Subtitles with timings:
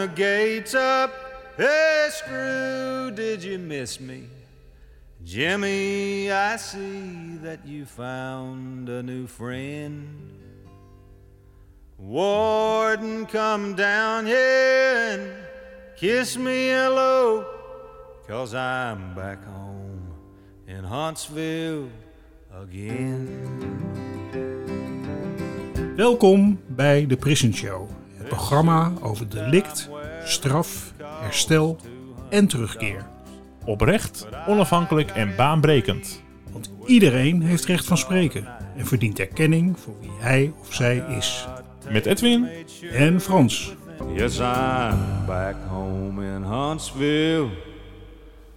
[0.00, 1.10] the gates up.
[1.56, 4.28] Hey, Screw, did you miss me?
[5.24, 10.38] Jimmy, I see that you found a new friend.
[11.98, 15.32] Warden, come down here and
[15.96, 17.44] kiss me hello,
[18.28, 20.14] cause I'm back home
[20.68, 21.88] in Huntsville
[22.52, 23.26] again.
[25.96, 27.88] Welkom bij de Prison Show,
[28.28, 29.88] programma over delict,
[30.24, 31.76] straf, herstel
[32.30, 33.06] en terugkeer.
[33.64, 36.22] Oprecht, onafhankelijk en baanbrekend.
[36.52, 41.46] Want iedereen heeft recht van spreken en verdient erkenning voor wie hij of zij is.
[41.90, 42.48] Met Edwin
[42.92, 43.74] En Frans.
[44.14, 47.48] Yes, I'm back home in Huntsville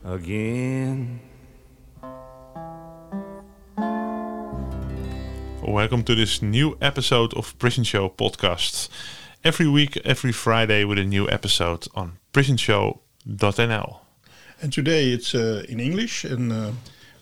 [0.06, 1.22] again.
[5.72, 8.90] welcome to this new episode of Prison Show podcast.
[9.44, 14.00] Every week, every Friday with a new episode on prisonshow.nl.
[14.62, 16.72] And today it's uh, in English, and uh,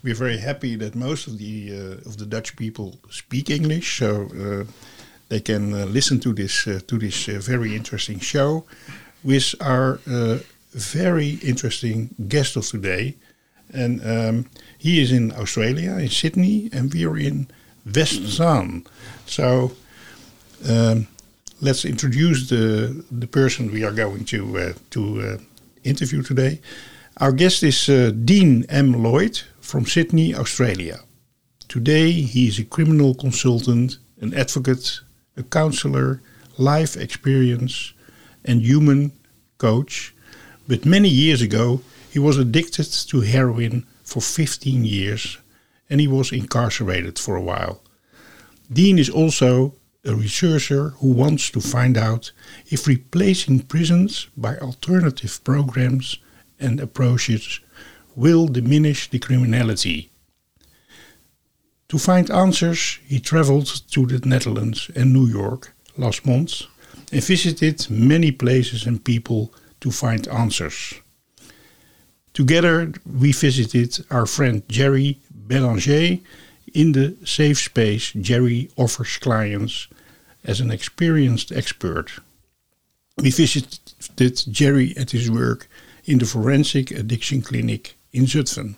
[0.04, 4.28] we're very happy that most of the uh, of the Dutch people speak English, so
[4.36, 4.66] uh,
[5.30, 8.66] they can uh, listen to this uh, to this very interesting show
[9.24, 10.02] with our
[10.74, 13.16] very interesting guest of today.
[13.74, 17.48] And um, he is in Australia, in Sydney, and we are in
[17.86, 18.86] West Zaan.
[19.26, 19.72] So
[20.68, 21.08] um,
[21.62, 25.40] let's introduce the the person we are going to to
[25.84, 26.60] interview today.
[27.18, 29.04] Our guest is uh, Dean M.
[29.04, 31.00] Lloyd from Sydney, Australia.
[31.68, 35.02] Today, he is a criminal consultant, an advocate,
[35.36, 36.22] a counselor,
[36.58, 37.94] life experience,
[38.46, 39.12] and human
[39.58, 40.16] coach.
[40.68, 45.38] But many years ago, he was addicted to heroin for 15 years
[45.90, 47.82] and he was incarcerated for a while.
[48.72, 49.74] Dean is also
[50.06, 52.32] a researcher who wants to find out
[52.68, 56.20] if replacing prisons by alternative programs
[56.60, 57.60] and approaches
[58.16, 60.10] will diminish the criminality.
[61.90, 66.64] To find answers, he traveled to the Netherlands and New York last month
[67.12, 70.94] and visited many places and people to find answers.
[72.34, 76.20] Together, we visited our friend Jerry Belanger
[76.74, 79.88] in the safe space Jerry offers clients
[80.50, 82.10] as an experienced expert.
[83.18, 85.70] We visited Jerry at his work
[86.06, 88.76] in the Forensic Addiction Clinic in Zutphen.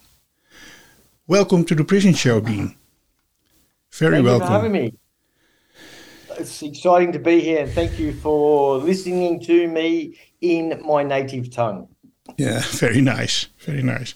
[1.27, 2.75] Welcome to the Prison Show, Dean.
[3.93, 4.41] Very thank welcome.
[4.41, 4.93] You for having me.
[6.37, 11.51] It's exciting to be here, and thank you for listening to me in my native
[11.51, 11.87] tongue.
[12.37, 14.13] Yeah, very nice, very nice.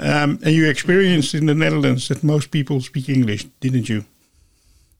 [0.00, 4.06] Um, and you experienced in the Netherlands that most people speak English, didn't you?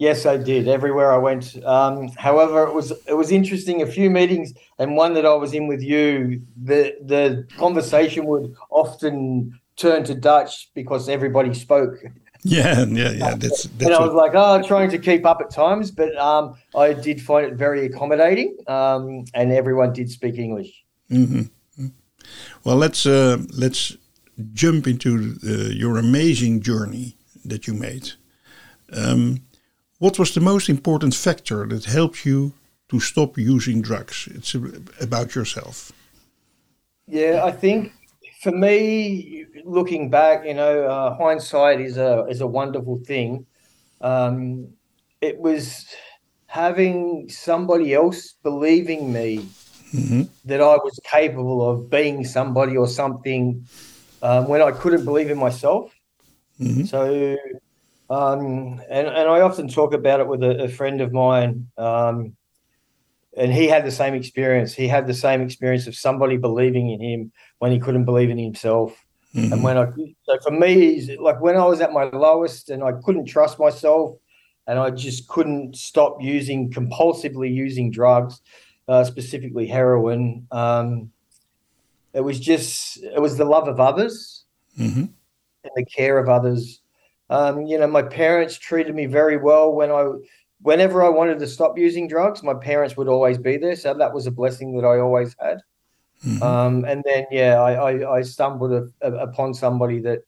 [0.00, 0.66] Yes, I did.
[0.66, 1.62] Everywhere I went.
[1.62, 3.82] Um, however, it was it was interesting.
[3.82, 8.54] A few meetings, and one that I was in with you, the the conversation would
[8.70, 11.96] often turn to Dutch because everybody spoke.
[12.42, 13.34] Yeah, yeah, yeah.
[13.34, 16.54] That's, that's and I was like, oh, trying to keep up at times, but um,
[16.74, 20.72] I did find it very accommodating, um, and everyone did speak English.
[21.10, 21.88] Mm-hmm.
[22.64, 23.94] Well, let's uh, let's
[24.54, 28.12] jump into uh, your amazing journey that you made.
[28.90, 29.42] Um,
[30.00, 32.52] what was the most important factor that helped you
[32.88, 34.28] to stop using drugs?
[34.34, 34.54] It's
[35.00, 35.92] about yourself.
[37.06, 37.92] Yeah, I think
[38.42, 43.46] for me, looking back, you know, uh, hindsight is a is a wonderful thing.
[44.00, 44.68] Um,
[45.20, 45.86] it was
[46.46, 49.46] having somebody else believing me
[49.92, 50.22] mm-hmm.
[50.46, 53.66] that I was capable of being somebody or something
[54.22, 55.92] um, when I couldn't believe in myself.
[56.58, 56.84] Mm-hmm.
[56.84, 57.36] So
[58.10, 61.68] um, and, and I often talk about it with a, a friend of mine.
[61.78, 62.36] Um,
[63.36, 64.74] and he had the same experience.
[64.74, 68.38] He had the same experience of somebody believing in him when he couldn't believe in
[68.38, 69.04] himself.
[69.34, 69.52] Mm-hmm.
[69.52, 69.86] And when I,
[70.24, 74.16] so for me, like when I was at my lowest and I couldn't trust myself
[74.66, 78.40] and I just couldn't stop using, compulsively using drugs,
[78.88, 81.12] uh, specifically heroin, um,
[82.12, 84.44] it was just, it was the love of others
[84.76, 85.02] mm-hmm.
[85.02, 86.80] and the care of others
[87.30, 90.04] um, you know, my parents treated me very well when I,
[90.60, 93.76] whenever I wanted to stop using drugs, my parents would always be there.
[93.76, 95.60] So that was a blessing that I always had.
[96.26, 96.42] Mm-hmm.
[96.42, 100.18] Um, and then, yeah, I, I, I stumbled a, a, upon somebody that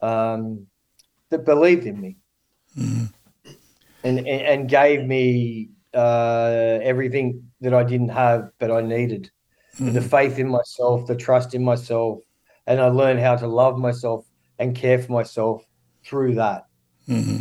[0.00, 0.66] um,
[1.30, 2.16] that believed in me
[2.76, 3.04] mm-hmm.
[4.04, 9.30] and, and, and gave me uh, everything that I didn't have, but I needed.
[9.76, 9.94] Mm-hmm.
[9.94, 12.18] The faith in myself, the trust in myself,
[12.66, 14.26] and I learned how to love myself
[14.58, 15.67] and care for myself
[16.04, 16.66] through that.
[17.08, 17.40] Mm-hmm.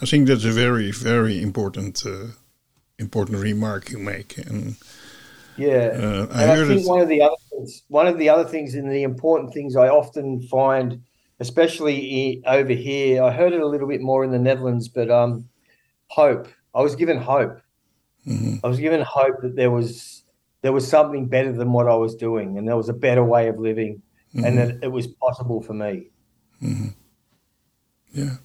[0.00, 2.28] I think that's a very, very important, uh,
[2.98, 4.76] important remark you make, and
[5.56, 8.44] Yeah, Uh, I and I think one of the other things, one of the other
[8.44, 11.02] things, and the important things I often find,
[11.40, 15.48] especially over here, I heard it a little bit more in the Netherlands, but um,
[16.08, 16.48] hope.
[16.74, 17.60] I was given hope.
[18.26, 18.60] Mhm.
[18.62, 20.22] I was given hope that there was
[20.62, 23.48] there was something better than what I was doing, and there was a better way
[23.48, 24.02] of living,
[24.34, 26.10] and that it was possible for me.
[28.18, 28.36] Yeah.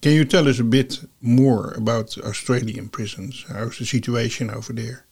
[0.00, 3.44] Can you tell us a bit more about Australian prisons?
[3.46, 5.04] How's the situation over there?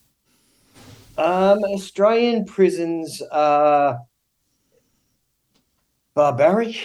[1.19, 4.01] Um, Australian prisons are
[6.15, 6.77] barbaric,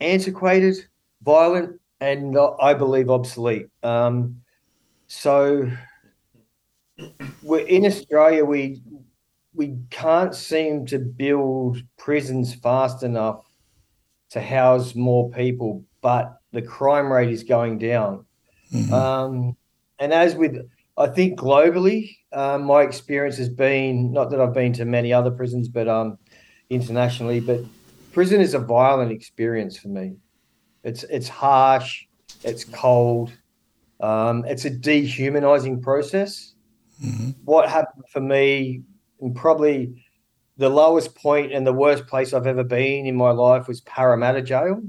[0.00, 0.76] antiquated,
[1.22, 3.68] violent, and uh, I believe obsolete.
[3.82, 4.42] Um,
[5.06, 5.70] so
[7.42, 8.44] we're in Australia.
[8.44, 8.82] We
[9.54, 13.46] we can't seem to build prisons fast enough
[14.30, 18.24] to house more people, but the crime rate is going down.
[18.92, 19.56] Um,
[19.98, 20.56] and as with,
[20.96, 25.30] I think globally, um, my experience has been not that I've been to many other
[25.30, 26.18] prisons, but um,
[26.68, 27.60] internationally, but
[28.12, 30.16] prison is a violent experience for me.
[30.84, 32.06] It's it's harsh,
[32.42, 33.32] it's cold,
[34.00, 36.54] um, it's a dehumanizing process.
[37.44, 38.82] What happened for me,
[39.20, 40.04] and probably
[40.56, 44.42] the lowest point and the worst place I've ever been in my life was Parramatta
[44.42, 44.82] Jail.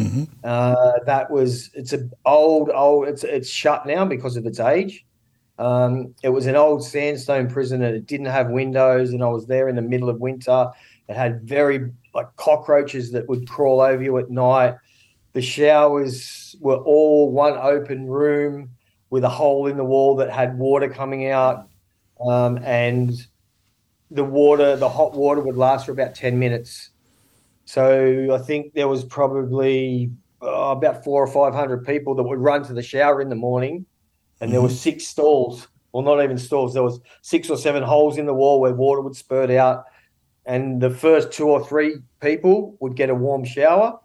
[0.00, 0.28] Mhm.
[0.42, 5.04] Uh, that was it's a old old it's it's shut now because of its age.
[5.58, 9.46] Um, it was an old sandstone prison and it didn't have windows, and I was
[9.46, 10.70] there in the middle of winter.
[11.08, 14.76] It had very like cockroaches that would crawl over you at night.
[15.34, 18.70] The showers were all one open room
[19.10, 21.68] with a hole in the wall that had water coming out,
[22.26, 23.12] um, and
[24.10, 26.90] the water, the hot water, would last for about ten minutes.
[27.70, 30.10] So I think there was probably
[30.42, 33.36] uh, about four or five hundred people that would run to the shower in the
[33.36, 33.86] morning,
[34.40, 35.68] and there were six stalls.
[35.92, 36.74] Well, not even stalls.
[36.74, 39.84] There was six or seven holes in the wall where water would spurt out,
[40.46, 44.00] and the first two or three people would get a warm shower,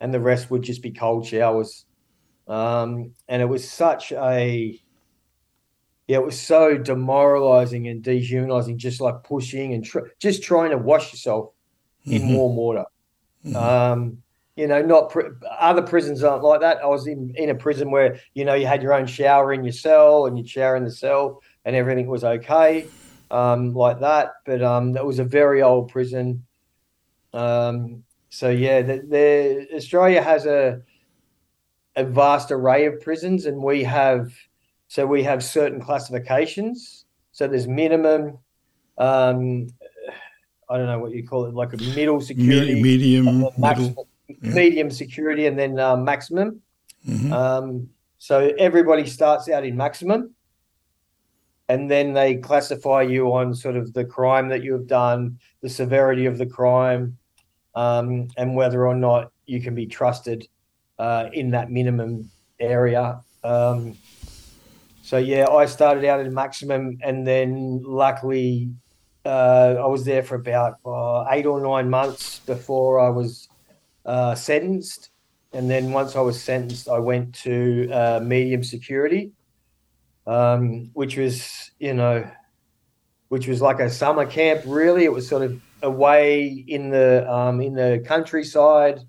[0.00, 1.86] and the rest would just be cold showers.
[2.46, 4.78] Um, and it was such a
[6.08, 10.76] yeah, it was so demoralizing and dehumanizing, just like pushing and tr- just trying to
[10.76, 11.54] wash yourself
[12.04, 12.84] in warm water.
[13.54, 14.22] Um,
[14.56, 16.78] you know, not pr- other prisons aren't like that.
[16.82, 19.64] I was in, in a prison where you know you had your own shower in
[19.64, 22.86] your cell and you'd shower in the cell and everything was okay,
[23.30, 24.32] um, like that.
[24.44, 26.44] But um, that was a very old prison.
[27.32, 30.82] Um, so yeah, the, the Australia has a
[31.96, 34.32] a vast array of prisons, and we have
[34.88, 37.06] so we have certain classifications.
[37.32, 38.38] So there's minimum.
[38.98, 39.68] Um,
[40.72, 44.08] I don't know what you call it, like a middle security, Me- medium, maximum, middle.
[44.28, 44.54] yeah.
[44.54, 46.62] medium security, and then uh, maximum.
[47.06, 47.30] Mhm.
[47.30, 47.88] Um,
[48.18, 50.30] so everybody starts out in maximum,
[51.68, 55.68] and then they classify you on sort of the crime that you have done, the
[55.68, 57.18] severity of the crime,
[57.74, 60.48] um, and whether or not you can be trusted
[60.98, 62.30] uh, in that minimum
[62.60, 63.20] area.
[63.44, 63.94] Um,
[65.02, 68.70] so yeah, I started out in maximum, and then luckily
[69.24, 73.48] uh, I was there for about uh, eight or nine months before I was
[74.04, 75.10] uh, sentenced.
[75.52, 79.32] And then once I was sentenced, I went to uh, medium security,
[80.26, 82.28] um, which was, you know,
[83.28, 84.62] which was like a summer camp.
[84.66, 89.00] Really, it was sort of away in the um, in the countryside.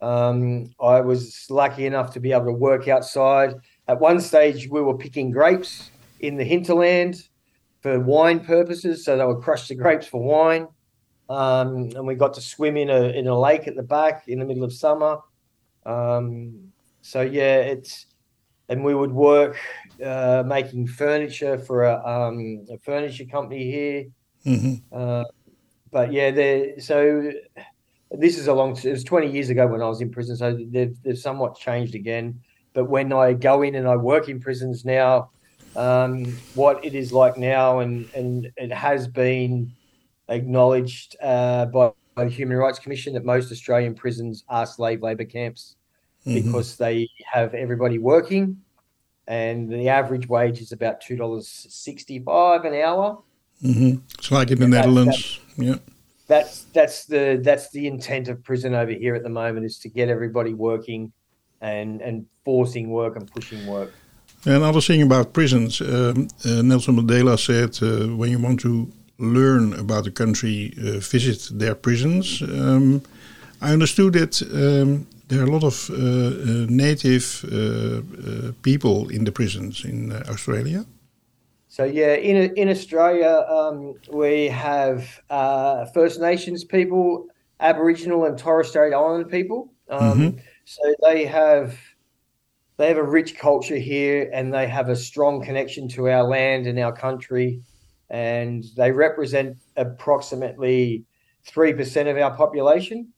[0.00, 3.54] Um, I was lucky enough to be able to work outside.
[3.86, 5.90] At one stage, we were picking grapes
[6.20, 7.28] in the hinterland
[7.80, 10.68] for wine purposes, so they would crush the grapes for wine.
[11.28, 14.40] Um, and we got to swim in a in a lake at the back in
[14.40, 15.18] the middle of summer.
[15.86, 16.72] Um,
[17.02, 18.06] so yeah, it's
[18.68, 19.56] and we would work
[20.04, 24.04] uh, making furniture for a, um, a furniture company here.
[24.46, 24.82] Mhm.
[24.92, 25.24] Uh,
[25.90, 26.80] but yeah, there.
[26.80, 27.32] So
[28.10, 28.76] this is a long.
[28.76, 31.94] It was twenty years ago when I was in prison, so they've they've somewhat changed
[31.94, 32.40] again.
[32.72, 35.30] But when I go in and I work in prisons now,
[35.76, 39.72] um, what it is like now, and and it has been
[40.28, 45.24] acknowledged uh, by, by the Human Rights Commission that most Australian prisons are slave labour
[45.24, 45.76] camps
[46.24, 48.56] because they have everybody working,
[49.26, 53.22] and the average wage is about two dollars sixty-five an hour.
[53.62, 54.02] Mhm.
[54.18, 55.40] It's like in the That- Netherlands.
[55.56, 55.76] Yeah.
[56.26, 59.88] That's that's the that's the intent of prison over here at the moment is to
[59.88, 61.12] get everybody working,
[61.60, 63.92] and and forcing work and pushing work.
[64.46, 69.74] Another thing about prisons, um, uh, Nelson Mandela said, uh, when you want to learn
[69.74, 72.40] about a country, uh, visit their prisons.
[72.42, 73.02] Um,
[73.60, 79.10] I understood that um, there are a lot of uh, uh, native uh, uh, people
[79.10, 80.86] in the prisons in uh, Australia.
[81.68, 87.26] So yeah, in in Australia, um, we have uh, First Nations people,
[87.60, 89.68] Aboriginal and Torres Strait Islander people.
[89.88, 91.74] Um, So they have
[92.80, 96.66] they have a rich culture here, and they have a strong connection to our land
[96.66, 97.60] and our country,
[98.08, 101.04] and they represent approximately
[101.44, 103.12] three percent of our population.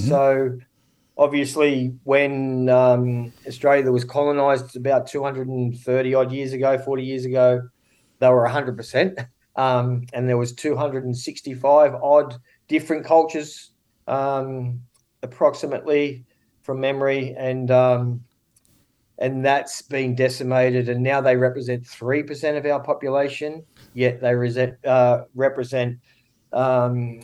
[0.00, 0.58] So
[1.16, 7.62] obviously, when um, Australia was colonised about 230 odd years ago, 40 years ago,
[8.18, 9.26] they were 100%.
[9.56, 12.36] Um, and there was 265 odd
[12.68, 13.72] different cultures,
[14.06, 14.82] um,
[15.24, 16.24] approximately
[16.62, 18.20] from memory, and um,
[19.18, 20.88] and that's been decimated.
[20.88, 25.98] And now they represent three percent of our population, yet they resent, uh, represent
[26.52, 27.20] um,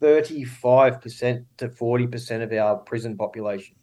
[0.00, 3.74] 35% to 40% of our prison population.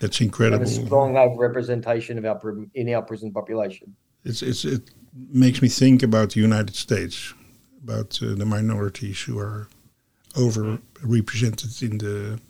[0.00, 0.62] That's We have incredible.
[0.64, 3.96] a strong overrepresentation of our in our prison population.
[4.24, 4.90] It's, it's, it
[5.30, 7.34] makes me think about the United States,
[7.82, 9.68] about uh, the minorities who are
[10.34, 12.40] overrepresented in the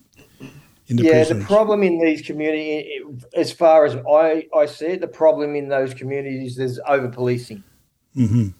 [0.88, 1.40] in the yeah, prisons.
[1.40, 5.68] the problem in these communities, as far as I, I see it, the problem in
[5.68, 7.62] those communities is over policing.
[8.16, 8.54] Mhm.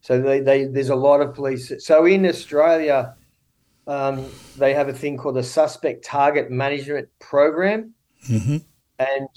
[0.00, 1.72] So they, they there's a lot of police.
[1.84, 3.14] So in Australia,
[3.86, 4.26] um,
[4.56, 7.94] they have a thing called the Suspect Target Management Program,
[8.30, 8.62] Mhm.
[8.98, 9.28] and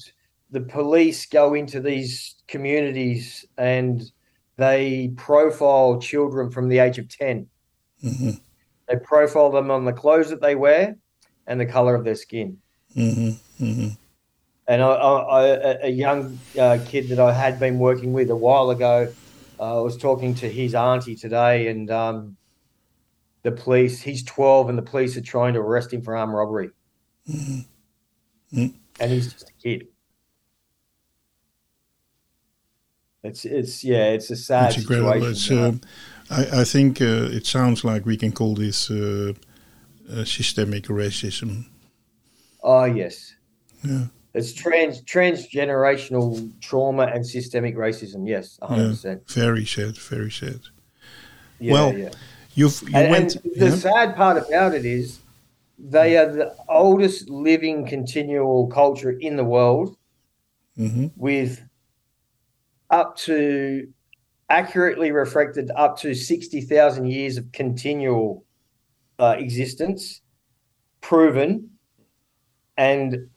[0.52, 4.12] the police go into these communities and
[4.58, 7.48] they profile children from the age of 10
[8.04, 8.40] Mhm.
[8.90, 10.98] They profile them on the clothes that they wear
[11.48, 12.58] and the color of their skin.
[12.96, 13.36] Mhm.
[13.60, 13.98] Mhm.
[14.68, 18.36] And I, I, I, a- young uh, kid that I had been working with a
[18.36, 19.12] while ago
[19.60, 22.38] uh, was talking to his auntie today, and um,
[23.44, 24.02] the police.
[24.02, 26.70] He's twelve, and the police are trying to arrest him for armed robbery,
[27.30, 27.66] Mhm.
[29.00, 29.88] and he's just a kid.
[33.24, 35.58] It's it's yeah, it's a sad It's situation.
[35.58, 35.86] It's,
[36.32, 39.34] I, I think uh, it sounds like we can call this uh,
[40.12, 41.66] uh, systemic racism.
[42.64, 43.34] oh yes,
[43.84, 44.06] Yeah.
[44.34, 48.28] it's trans transgenerational trauma and systemic racism.
[48.28, 48.90] Yes, one hundred Yeah.
[48.92, 49.30] percent.
[49.32, 49.98] Very sad.
[49.98, 50.60] Very sad.
[51.60, 52.10] Yeah, Well, yeah.
[52.54, 53.36] You've you and, went.
[53.36, 53.76] and the yeah?
[53.76, 55.20] sad part about it is
[55.80, 59.96] they are the oldest living continual culture in the world
[60.78, 61.12] Mhm.
[61.16, 61.62] with
[62.90, 63.88] up to
[64.50, 68.44] accurately reflected up to 60,000 years of continual
[69.22, 70.22] uh, existence
[71.00, 71.70] proven
[72.78, 73.30] and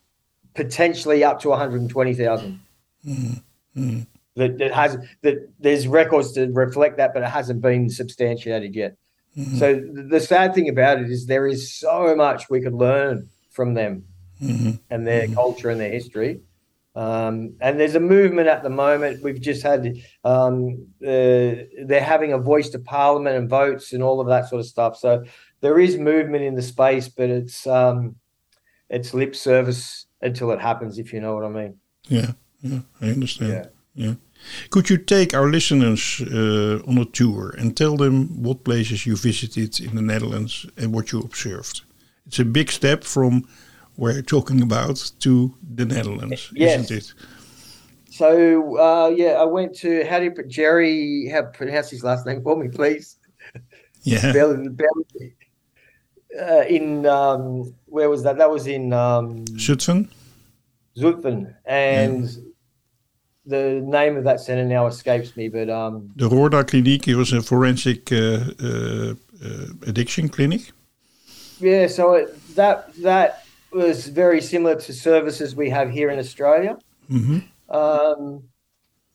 [0.53, 2.59] potentially up to 120,000
[3.05, 4.07] Mhm.
[4.35, 8.95] that, that has that there's records to reflect that but it hasn't been substantiated yet
[9.37, 9.59] Mhm.
[9.59, 13.29] so th- the sad thing about it is there is so much we could learn
[13.51, 14.03] from them
[14.41, 14.79] Mhm.
[14.89, 16.41] and their culture and their history.
[16.93, 19.21] Um, and there's a movement at the moment.
[19.23, 24.19] We've just had um, uh, they're having a voice to parliament and votes and all
[24.21, 24.95] of that sort of stuff.
[24.97, 25.23] So
[25.65, 28.15] there is movement in the space, but it's um,
[28.89, 30.99] it's lip service until it happens.
[30.99, 31.73] If you know what I mean.
[32.07, 32.31] Yeah.
[32.61, 32.81] Yeah.
[33.01, 33.51] I understand.
[33.51, 33.65] Yeah.
[34.05, 34.15] Yeah.
[34.69, 39.15] Could you take our listeners uh, on a tour and tell them what places you
[39.15, 41.81] visited in the Netherlands and what you observed?
[42.27, 43.47] It's a big step from
[43.95, 46.79] where you're talking about to the Netherlands, Yes.
[46.79, 47.13] isn't it?
[48.11, 48.27] So
[48.77, 51.29] uh, yeah, I went to how do you put Jerry?
[51.33, 53.17] How pronounce his last name for me, please?
[54.03, 54.33] Yeah.
[54.33, 55.05] Bell, Bell,
[56.39, 58.37] uh, in um, where was that?
[58.37, 60.09] That was in um, Zutphen?
[60.97, 62.29] Zutphen, and
[63.45, 65.49] the name of that center now escapes me.
[65.49, 69.13] But um, The Roorda Kliniek, it was a forensic uh, uh,
[69.43, 70.71] uh, addiction clinic.
[71.59, 76.77] yeah, so it, that that was very similar to services we have here in Australia.
[77.07, 77.39] hmm
[77.69, 78.43] Um,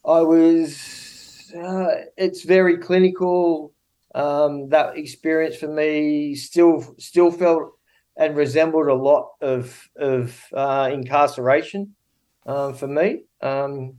[0.04, 1.52] I was.
[1.56, 3.72] Uh, it's very clinical.
[4.14, 7.72] Um, that experience for me still still felt
[8.16, 11.94] and resembled a lot of of uh, incarceration
[12.46, 13.24] um, for me.
[13.40, 13.94] Um,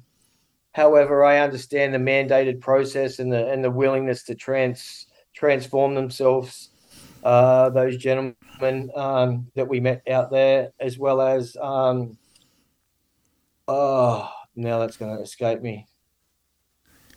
[0.74, 6.70] however, I understand the mandated process and the and the willingness to trans transform themselves.
[7.24, 12.18] Uh, those gentlemen um, that we met out there, as well as um,
[13.68, 15.88] oh, now that's going to escape me.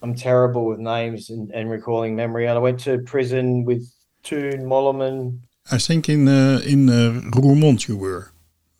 [0.04, 2.44] I'm terrible with names and, and recalling memory.
[2.46, 3.90] And I went to prison with
[4.22, 5.38] Toon Mollerman,
[5.72, 8.30] I think in uh, in uh, Roermond you were,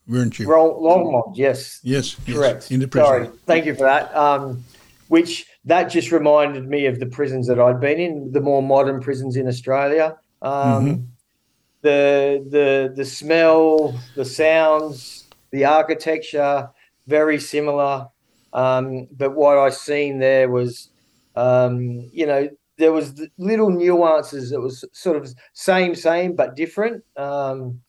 [0.07, 0.47] weren't you?
[0.47, 1.33] Ro- Longmont.
[1.35, 2.71] Yes, Yes, yes, correct.
[2.71, 3.07] In the prison.
[3.07, 4.15] Sorry, thank you for that.
[4.15, 4.63] Um,
[5.09, 9.01] which that just reminded me of the prisons that I'd been in, the more modern
[9.01, 10.17] prisons in Australia.
[10.43, 10.53] Um,
[10.87, 11.07] Mhm.
[11.81, 16.69] The the the smell, the sounds, the architecture,
[17.07, 18.09] very similar.
[18.53, 20.91] Um, but what I seen there was
[21.35, 22.49] um, you know,
[22.79, 27.81] there was little nuances that was sort of same, same, but different um,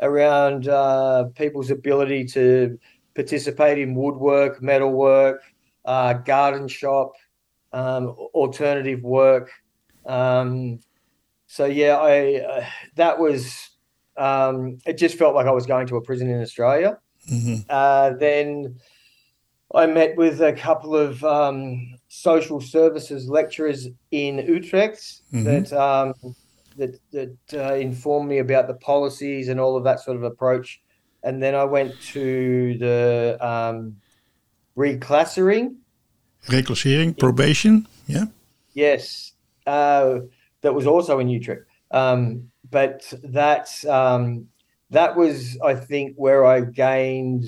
[0.00, 2.78] around uh, people's ability to
[3.14, 5.42] participate in woodwork, metalwork,
[5.84, 7.12] uh, garden shop,
[7.72, 9.50] um, alternative work.
[10.06, 10.80] Um,
[11.46, 13.70] so yeah, I uh, that was
[14.16, 14.98] um, it.
[14.98, 16.98] Just felt like I was going to a prison in Australia.
[17.30, 17.62] Mm-hmm.
[17.68, 18.76] Uh, then
[19.74, 25.44] I met with a couple of um, social services lecturers in Utrecht Mhm.
[25.44, 26.14] that um,
[26.76, 30.80] that that uh, informed me about the policies and all of that sort of approach.
[31.22, 33.96] And then I went to the um,
[34.76, 35.76] reclassering.
[36.46, 37.86] Reclassering, probation.
[38.06, 38.26] Yeah.
[38.74, 39.32] Yes,
[39.66, 40.20] uh,
[40.60, 41.66] that was also in Utrecht.
[41.90, 44.48] Um, but that um,
[44.90, 47.46] that was, I think, where I gained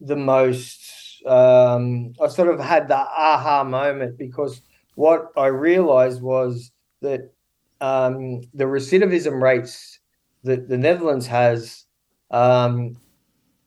[0.00, 0.80] the most.
[1.26, 4.60] Um, I sort of had the aha moment because
[4.94, 6.70] what I realized was
[7.02, 7.32] that
[7.80, 10.00] um, the recidivism rates
[10.44, 11.84] that the Netherlands has,
[12.30, 12.96] um,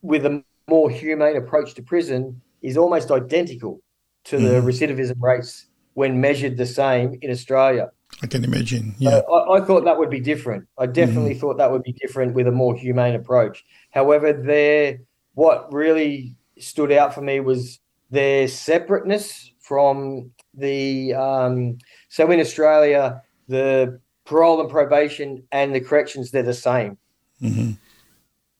[0.01, 3.81] with a more humane approach to prison, is almost identical
[4.25, 4.65] to the Mhm.
[4.65, 7.91] recidivism rates when measured the same in Australia.
[8.21, 8.95] I can imagine.
[9.01, 9.17] So Yeah.
[9.19, 10.67] I, I thought that would be different.
[10.77, 13.63] I definitely thought that would be different with a more humane approach.
[13.91, 14.99] However, there,
[15.33, 21.13] what really stood out for me was their separateness from the.
[21.13, 21.77] Um,
[22.09, 26.97] so in Australia, the parole and probation and the corrections they're the same
[27.41, 27.75] Mhm.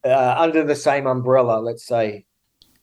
[0.04, 1.60] uh, under the same umbrella.
[1.60, 2.24] Let's say,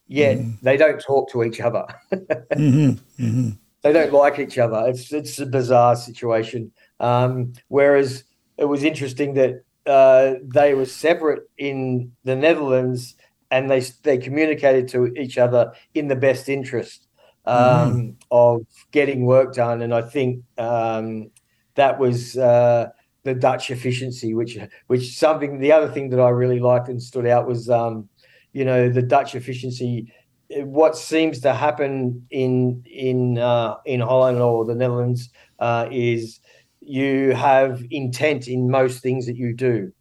[0.07, 0.59] yet Mhm.
[0.61, 1.85] they don't talk to each other.
[2.55, 2.99] Mhm.
[3.19, 3.57] Mhm.
[3.83, 4.83] they don't like each other.
[4.87, 6.71] It's it's a bizarre situation.
[6.99, 8.23] Um, whereas
[8.57, 13.15] it was interesting that uh, they were separate in the Netherlands
[13.51, 17.07] and they they communicated to each other in the best interest
[17.45, 19.81] um, of getting work done.
[19.81, 21.31] And I think um,
[21.75, 22.89] that was uh,
[23.23, 25.59] the Dutch efficiency, which which something.
[25.59, 28.09] The other thing that I really liked and stood out was um,
[28.53, 30.11] you know the Dutch efficiency
[30.49, 36.39] what seems to happen in in uh, in Holland or the Netherlands uh, is
[36.81, 39.91] you have intent in most things that you do,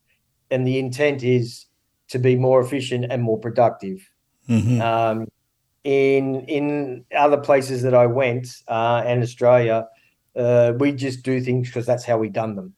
[0.51, 1.67] and the intent is
[2.09, 4.09] to be more efficient and more productive.
[4.49, 4.81] Mhm.
[4.81, 5.27] Um,
[5.85, 9.87] in in other places that I went uh, and Australia,
[10.37, 12.75] uh, we just do things because that's how we done them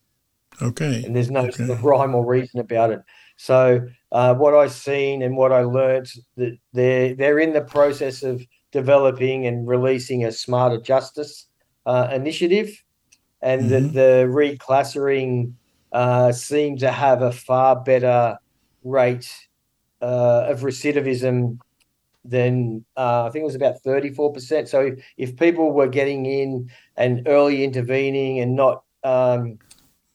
[0.63, 1.03] Okay.
[1.05, 1.53] and there's no Okay.
[1.53, 3.01] sort of rhyme or reason about it.
[3.37, 8.23] So uh, what I've seen and what I learnt that they're they're in the process
[8.23, 11.47] of developing and releasing a smarter justice
[11.87, 12.71] uh, initiative,
[13.41, 13.69] and Mhm.
[13.71, 15.55] that the reclassing
[15.93, 18.37] uh, seem to have a far better
[18.85, 19.31] rate
[20.03, 21.59] uh, of recidivism
[22.25, 24.69] than uh, I think it was about 34%.
[24.69, 29.59] So if, if people were getting in and early intervening and not um,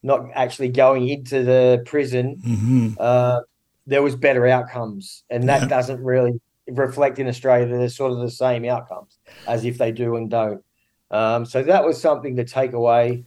[0.03, 2.95] not actually going into the prison, Mhm.
[2.99, 3.39] uh,
[3.87, 5.67] there was better outcomes, and that Yeah.
[5.67, 7.65] doesn't really reflect in Australia.
[7.67, 10.63] That there's sort of the same outcomes as if they do and don't.
[11.09, 13.25] Um, so that was something to take away.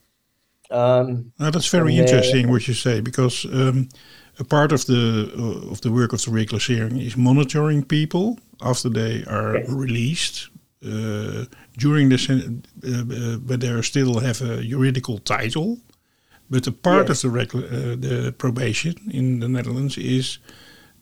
[0.70, 3.88] Um, Now that's very interesting what you say because um,
[4.40, 8.90] a part of the uh, of the work of the reclassering is monitoring people after
[8.90, 9.68] they are Yes.
[9.70, 10.48] released
[10.84, 11.44] uh,
[11.76, 15.78] during the uh, uh, but they still have a juridical title.
[16.50, 17.24] But a part Yes.
[17.24, 20.38] of the uh, the probation in the Netherlands is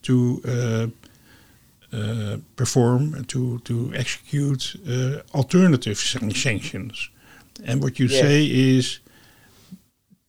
[0.03, 0.87] to uh,
[1.97, 7.11] uh, perform to to execute uh, alternative san- sanctions.
[7.65, 8.21] And what you Yes.
[8.21, 8.45] say
[8.77, 9.01] is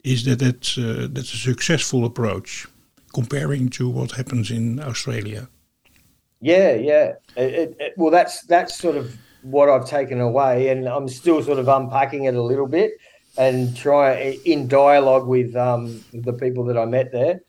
[0.03, 2.67] is that that's, uh, that's a successful approach
[3.13, 5.49] comparing to what happens in Australia.
[6.41, 7.13] Yeah, yeah.
[7.35, 11.41] It, it, it- well, that's that's sort of what I've taken away, and I'm still
[11.43, 12.91] sort of unpacking it a little bit
[13.37, 17.41] and try in dialogue with um, the people that I met there.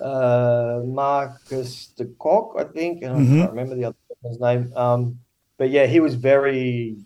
[0.00, 3.38] Uh, Marcus de Kock, I think, and I Mhm.
[3.38, 4.72] can't remember the other person's name.
[4.76, 5.18] Um,
[5.58, 6.96] but yeah, he was very,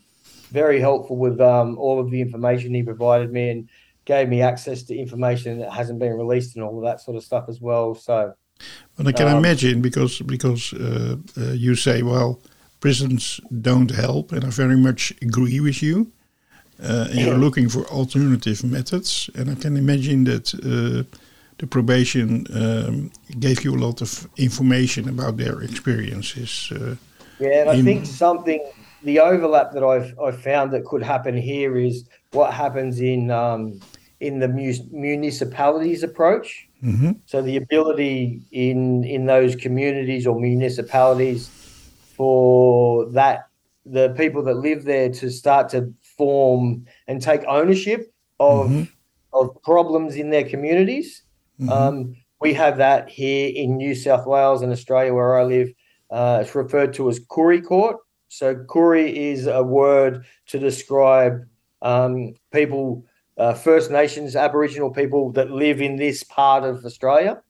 [0.50, 3.68] very helpful with um, all of the information he provided me and
[4.06, 7.22] gave me access to information that hasn't been released and all of that sort of
[7.22, 7.94] stuff as well.
[7.94, 8.32] So.
[8.96, 12.38] But I can Um, imagine because because uh, uh, you say, well,
[12.80, 16.06] prisons don't help, and I very much agree with you.
[16.82, 21.02] Uh, and you're looking for alternative methods, and I can imagine that uh,
[21.58, 26.70] the probation um, gave you a lot of information about their experiences.
[26.72, 26.96] Uh,
[27.38, 28.60] Yeah, and I think something
[29.02, 33.80] the overlap that I've I've found that could happen here is what happens in um,
[34.20, 36.68] in the mu- municipalities approach.
[36.82, 37.16] mhm.
[37.26, 41.50] So the ability in in those communities or municipalities
[42.16, 43.46] for that
[43.84, 48.70] the people that live there to start to form and take ownership of
[49.32, 51.22] of problems in their communities.
[51.68, 55.72] Um, we have that here in New South Wales and Australia, where I live.
[56.10, 57.96] Uh, it's referred to as Koori Court.
[58.28, 61.44] So Koori is a word to describe
[61.82, 63.04] um, people,
[63.38, 67.42] uh, First Nations, Aboriginal people that live in this part of Australia,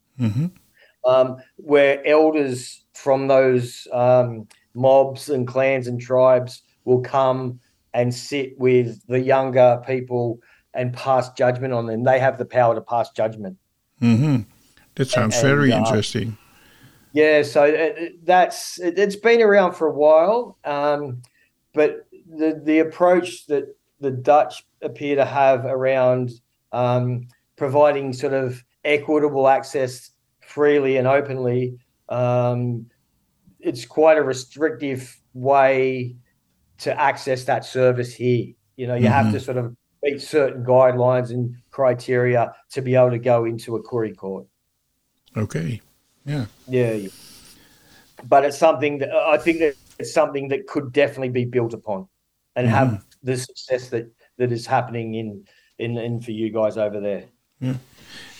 [1.04, 7.60] um, where elders from those um, mobs and clans and tribes will come
[7.94, 10.40] and sit with the younger people
[10.74, 12.04] and pass judgment on them.
[12.04, 13.56] They have the power to pass judgment.
[14.96, 16.36] That sounds and, very uh, interesting.
[17.12, 21.22] Yeah, so it, it- that's it, it's been around for a while, um,
[21.72, 26.30] but the the approach that the Dutch appear to have around
[26.72, 31.78] um, providing sort of equitable access freely and openly,
[32.08, 32.86] um,
[33.60, 36.16] it's quite a restrictive way
[36.78, 38.52] to access that service here.
[38.76, 43.10] You know, you have to sort of meet certain guidelines and criteria to be able
[43.10, 44.46] to go into a Koori court.
[45.36, 45.80] Okay.
[46.26, 46.46] Yeah.
[46.68, 47.08] Yeah, yeah.
[48.28, 52.08] but it's something that I think that it's something that could definitely be built upon,
[52.54, 54.06] and have the success that
[54.38, 55.44] that is happening in
[55.78, 57.24] in in for you guys over there.
[57.60, 57.74] Yeah.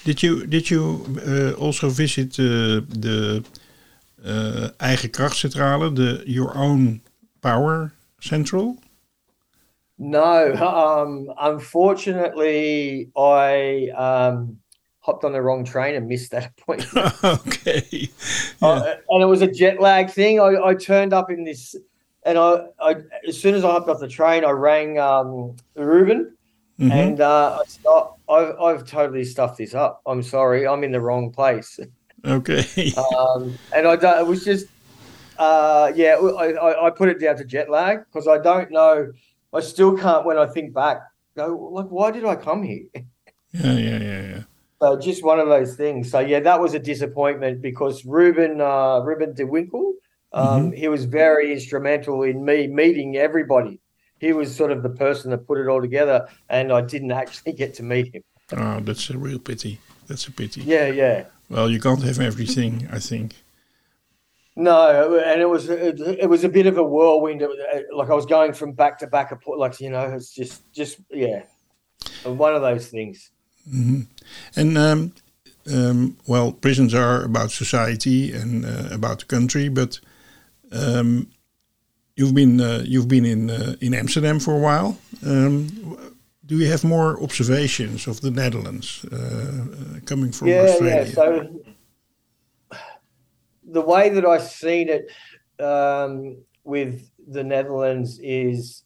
[0.05, 3.45] Did you did you uh, also visit uh, the
[4.25, 7.01] uh, eigen krachtcentrale, the your own
[7.43, 8.77] power central?
[9.99, 14.59] No, um, unfortunately, I um,
[15.01, 17.15] hopped on the wrong train and missed that appointment.
[17.25, 18.11] okay.
[18.61, 20.39] Uh, and it was a jet lag thing.
[20.39, 21.75] I, I turned up in this,
[22.27, 26.37] and I, I as soon as I hopped off the train, I rang um, Ruben,
[26.79, 30.03] and uh, I said, "Oh, I've, I've totally stuffed this up.
[30.07, 30.67] I'm sorry.
[30.67, 31.79] I'm in the wrong place.
[32.25, 32.93] Okay.
[33.19, 34.67] um, and I don't, it was just,
[35.39, 39.13] uh, yeah, I, I, I put it down to jet lag because I don't know.
[39.53, 41.03] I still can't, when I think back,
[41.37, 42.85] go like, why did I come here?
[42.95, 43.03] yeah,
[43.53, 44.43] yeah, yeah, yeah.
[44.83, 46.11] So just one of those things.
[46.11, 49.93] So yeah, that was a disappointment because Ruben uh, Ruben de Winkel,
[50.37, 53.81] um, he was very instrumental in me meeting everybody.
[54.19, 57.53] He was sort of the person that put it all together, and I didn't actually
[57.53, 58.23] get to meet him.
[58.57, 59.81] Oh, that's a real pity.
[60.07, 60.63] That's a pity.
[60.63, 61.25] Yeah, yeah.
[61.49, 63.35] Well, you can't have everything, I think.
[64.57, 67.43] No, and it was it, it was a bit of a whirlwind.
[67.43, 70.73] It uh, Like I was going from back to back, like you know, it's just
[70.73, 71.43] just yeah,
[72.25, 73.31] one of those things.
[74.57, 75.13] And um,
[75.71, 80.01] um, well, prisons are about society and uh, about the country, but
[80.73, 81.29] um,
[82.17, 84.99] you've been uh, you've been in uh, in Amsterdam for a while.
[85.25, 85.99] Um,
[86.45, 91.05] do you have more observations of the Netherlands uh, uh, coming from yeah, Australia?
[91.05, 91.13] yeah.
[91.13, 91.61] So
[93.65, 95.11] the way that I've seen it
[95.63, 98.85] um, with the Netherlands is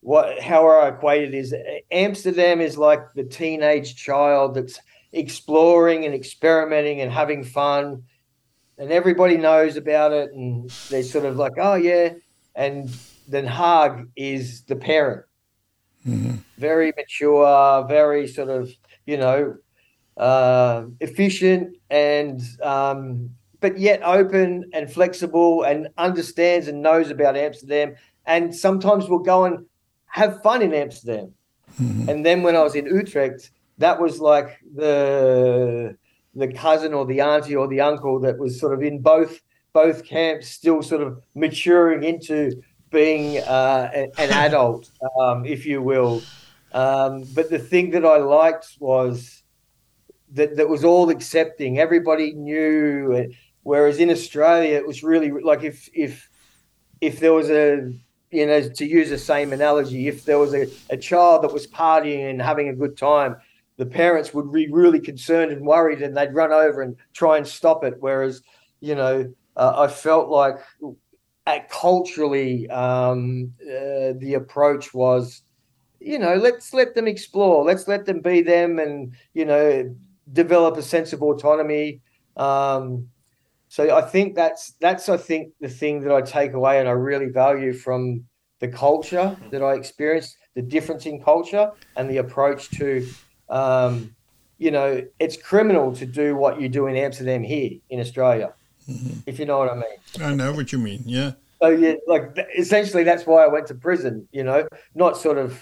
[0.00, 1.54] what how I equate it is
[1.90, 4.78] Amsterdam is like the teenage child that's
[5.12, 8.02] exploring and experimenting and having fun,
[8.78, 12.10] and everybody knows about it, and they're sort of like, oh yeah,
[12.54, 12.90] and
[13.26, 15.24] then Haag is the parent,
[16.58, 18.70] very mature, very sort of
[19.06, 19.56] you know
[20.16, 27.94] uh, efficient and um, but yet open and flexible and understands and knows about Amsterdam
[28.28, 29.64] and sometimes we'll go and
[30.06, 31.32] have fun in Amsterdam.
[32.08, 35.96] And then when I was in Utrecht, that was like the
[36.38, 39.40] the cousin or the auntie or the uncle that was sort of in both
[39.72, 45.82] both camps, still sort of maturing into being uh, a- an adult, um, if you
[45.82, 46.22] will.
[46.72, 49.42] Um, but the thing that I liked was
[50.32, 51.78] that that was all accepting.
[51.78, 53.14] Everybody knew.
[53.30, 56.30] uh, Whereas in Australia, it was really like if if
[57.02, 57.92] if there was a
[58.30, 61.66] you know to use the same analogy, if there was a, a child that was
[61.66, 63.36] partying and having a good time,
[63.78, 67.46] the parents would be really concerned and worried, and they'd run over and try and
[67.46, 67.94] stop it.
[68.00, 68.42] Whereas
[68.80, 70.58] you know, uh, I felt like
[71.70, 75.42] culturally um, uh, the approach was
[76.00, 79.96] you know let's let them explore let's let them be them and you know
[80.32, 82.00] develop a sense of autonomy
[82.36, 83.08] um,
[83.68, 86.92] so i think that's that's i think the thing that i take away and i
[86.92, 88.22] really value from
[88.60, 93.06] the culture that i experienced the difference in culture and the approach to
[93.50, 94.14] um,
[94.58, 98.52] you know it's criminal to do what you do in amsterdam here in australia
[98.88, 99.20] mm-hmm.
[99.26, 101.02] if you know what i mean I know what you mean.
[101.04, 101.32] Yeah.
[101.60, 104.28] so yeah, like essentially that's why I went to prison.
[104.32, 105.60] You know, not sort of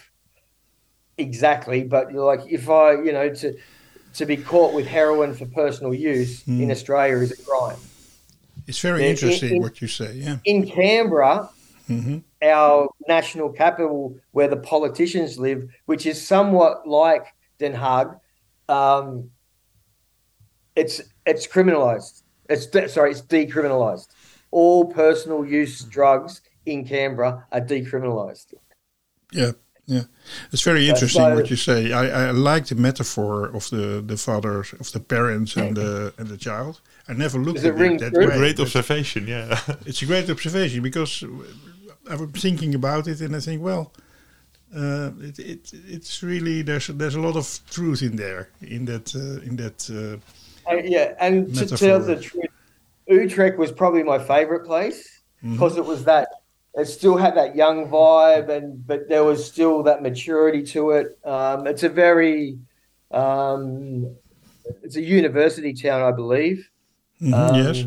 [1.19, 3.57] exactly, but like if I, you know, to
[4.15, 6.63] to be caught with heroin for personal use hmm.
[6.63, 7.77] in Australia is a crime.
[8.67, 10.15] It's very interesting in- what you say.
[10.15, 10.39] Yeah.
[10.45, 11.49] In Canberra,
[11.89, 12.19] mm-hmm.
[12.43, 17.27] our national capital where the politicians live, which is somewhat like
[17.59, 18.19] Den Haag,
[18.69, 19.31] um,
[20.75, 22.23] it's it's criminalized.
[22.49, 24.09] It's de- sorry, it's decriminalized.
[24.51, 28.55] All personal use drugs in Canberra are decriminalized.
[29.33, 29.53] Yeah,
[29.87, 30.03] yeah.
[30.53, 31.93] It's very interesting so- what you say.
[31.93, 36.29] I, I like the metaphor of the the fathers, of the parents and the and
[36.29, 36.81] the child.
[37.09, 38.37] I never looked at it that way.
[38.37, 39.59] Great observation, yeah.
[39.87, 41.25] It's a great observation because
[42.11, 43.93] I was thinking about it and I think, well,
[44.75, 49.15] uh, it, it it's really there's there's a lot of truth in there in that
[49.15, 49.89] uh, in that.
[49.91, 50.19] Uh,
[50.85, 52.47] yeah, and to tell the truth,
[53.09, 55.23] Utrecht was probably my favorite place
[55.55, 56.29] because it was that
[56.75, 61.19] it still had that young vibe, and but there was still that maturity to it.
[61.25, 62.59] Um, it's a very
[63.13, 64.17] um,
[64.83, 66.69] it's a university town, I believe.
[67.21, 67.87] mhm, Um, yes.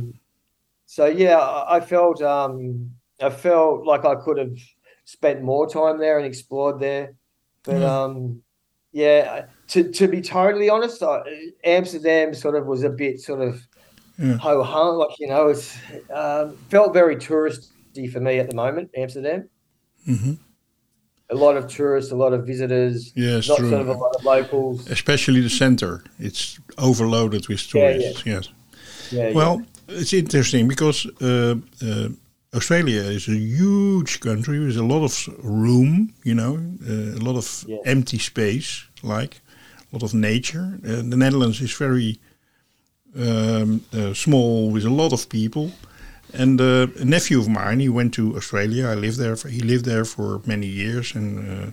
[0.85, 4.57] So yeah, I I felt um, I felt like I could have
[5.09, 7.13] spent more time there and explored there,
[7.63, 8.03] but Yeah.
[8.03, 8.41] um,
[8.91, 9.45] yeah.
[9.73, 11.21] To to be totally honest, I,
[11.63, 13.53] Amsterdam sort of was a bit sort of
[14.17, 14.37] Yeah.
[14.37, 15.67] ho hum, like you know, it's
[16.13, 18.89] um, felt very touristy for me at the moment.
[19.03, 19.49] Amsterdam,
[20.07, 20.37] Mhm.
[21.29, 23.69] a lot of tourists, a lot of visitors, Yes, not true.
[23.69, 24.89] sort of a lot of locals.
[24.91, 27.91] Especially the center, it's overloaded with Yeah, yeah.
[27.97, 28.25] tourists.
[28.25, 28.45] Yes.
[29.11, 31.55] Yeah, Well, it's interesting because uh,
[31.87, 32.09] uh,
[32.53, 36.55] Australia is a huge country with a lot of room, you know,
[36.87, 37.77] uh, a lot of Yeah.
[37.85, 39.41] empty space, like
[39.91, 40.79] a lot of nature.
[40.83, 42.17] Uh, the Netherlands is very
[43.15, 45.71] um, uh, small with a lot of people.
[46.33, 48.87] And uh, a nephew of mine, he went to Australia.
[48.87, 49.35] I lived there.
[49.35, 51.71] For, he lived there for many years, and uh,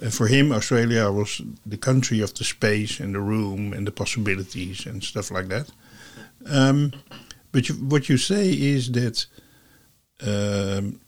[0.00, 3.92] and for him, Australia was the country of the space and the room and the
[3.92, 5.70] possibilities and stuff like that.
[6.46, 6.92] Um,
[7.52, 9.26] but you, what you say is that
[10.22, 11.00] um,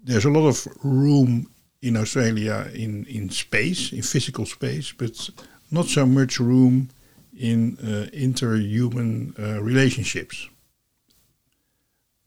[0.00, 1.50] there's a lot of room
[1.82, 5.30] in Australia in, in space, in physical space, but
[5.70, 6.88] not so much room
[7.36, 10.48] in uh, interhuman uh, relationships.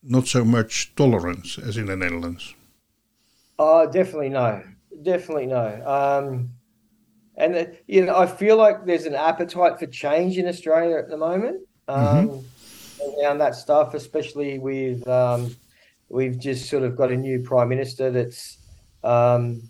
[0.04, 2.54] Not so much tolerance as in the Netherlands.
[3.58, 4.64] Oh, definitely no,
[5.02, 5.68] definitely no.
[5.86, 6.52] Um,
[7.36, 11.10] and uh, you know, I feel like there's an appetite for change in Australia at
[11.10, 12.46] the moment um,
[13.20, 15.56] around that stuff, especially with um,
[16.10, 18.58] we've just sort of got a new prime minister that's,
[19.04, 19.62] um,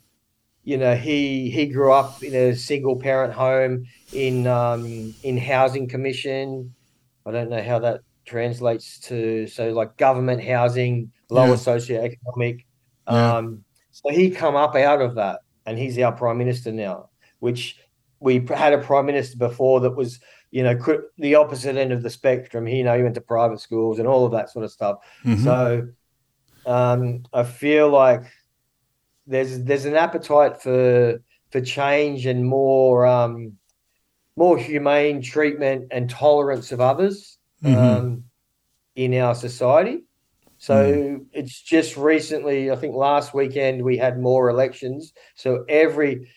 [0.64, 5.88] you know, he he grew up in a single parent home in um, in housing
[5.88, 6.74] commission.
[7.26, 11.54] I don't know how that translates to so like government housing, lower Yeah.
[11.56, 12.66] socioeconomic.
[13.08, 13.38] Yeah.
[13.38, 17.10] Um, so he come up out of that, and he's our prime minister now.
[17.40, 17.78] Which
[18.20, 20.20] we had a prime minister before that was,
[20.52, 20.78] you know,
[21.18, 22.66] the opposite end of the spectrum.
[22.66, 24.98] He, you know, he went to private schools and all of that sort of stuff.
[25.26, 25.44] Mhm.
[25.44, 25.88] So
[26.66, 28.24] um, I feel like
[29.28, 33.54] there's there's an appetite for for change and more um,
[34.36, 37.76] more humane treatment and tolerance of others Mhm.
[37.76, 38.24] um,
[38.96, 40.04] in our society.
[40.58, 45.14] So it's just recently, I think last weekend we had more elections.
[45.36, 46.28] So every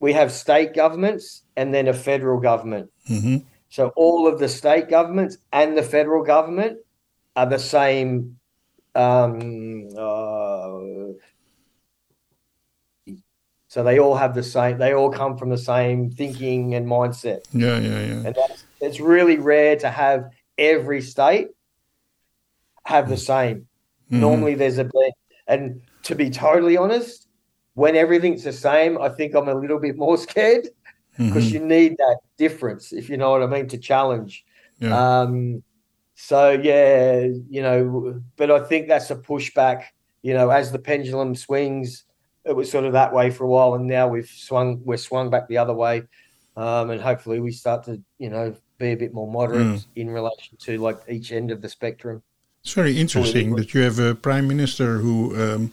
[0.00, 2.90] we have state governments and then a federal government.
[3.08, 3.44] Mhm.
[3.68, 6.78] So all of the state governments and the federal government
[7.36, 8.38] are the same.
[8.94, 11.12] Um, uh,
[13.68, 14.78] so they all have the same.
[14.78, 18.12] They all come from the same thinking and mindset, Yeah, yeah, yeah.
[18.26, 20.28] and that's it's really rare to have
[20.58, 21.48] every state
[22.84, 23.66] have the same.
[24.10, 24.20] Mhm.
[24.20, 25.12] Normally, there's a blend.
[25.46, 27.28] And to be totally honest,
[27.74, 30.68] when everything's the same, I think I'm a little bit more scared
[31.16, 31.52] because Mhm.
[31.52, 34.44] you need that difference, if you know what I mean, to challenge.
[34.80, 35.20] Yeah.
[35.20, 35.62] Um,
[36.24, 39.86] so yeah, you know, but I think that's a pushback.
[40.22, 42.04] You know, as the pendulum swings,
[42.44, 45.30] it was sort of that way for a while, and now we've swung, we're swung
[45.30, 46.04] back the other way,
[46.56, 49.84] um, and hopefully we start to, you know, be a bit more moderate Mm.
[49.96, 52.22] in relation to like each end of the spectrum.
[52.62, 55.72] It's very interesting that you have a prime minister who um,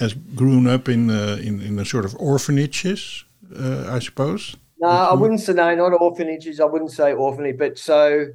[0.00, 3.24] has grown up in uh, in in a sort of orphanages,
[3.56, 4.56] uh, I suppose.
[4.80, 6.58] No, I wouldn't say no, not orphanages.
[6.58, 8.26] I wouldn't say orphanage, but so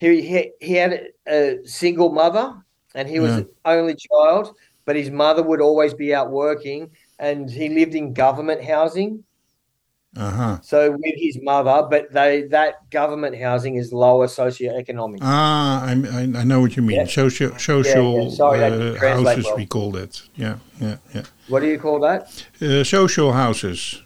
[0.00, 2.54] he he, he had a, single mother,
[2.94, 3.38] and he was Yeah.
[3.38, 4.54] an only child.
[4.84, 9.24] But his mother would always be out working, and he lived in government housing.
[10.16, 10.58] Uh huh.
[10.62, 15.18] So with his mother, but they that government housing is lower socioeconomic.
[15.20, 16.96] Ah, I, I I know what you mean.
[17.00, 17.06] Yeah.
[17.06, 19.56] Social social Sorry, uh, houses well.
[19.56, 20.22] we call that.
[20.34, 21.24] Yeah, yeah, yeah.
[21.48, 22.46] What do you call that?
[22.62, 24.02] Uh, social houses.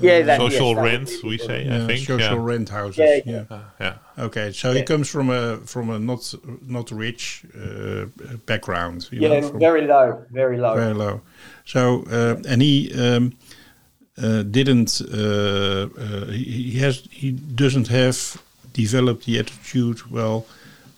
[0.00, 1.64] Yeah, that, social yes, rent, would we say.
[1.64, 2.06] yeah, I think.
[2.06, 2.44] social yeah.
[2.52, 2.98] rent houses.
[2.98, 3.44] Yeah, Yeah.
[3.50, 3.94] Uh, yeah.
[4.18, 6.34] Okay, so he comes from a from a not
[6.66, 8.06] not rich uh,
[8.46, 9.08] background.
[9.10, 10.74] You Yeah, know, very low, very low.
[10.74, 11.20] very low.
[11.64, 13.32] So uh, and he um,
[14.22, 15.00] uh, didn't.
[15.00, 17.02] Uh, uh, he, he has.
[17.10, 20.10] He doesn't have developed the attitude.
[20.10, 20.46] Well,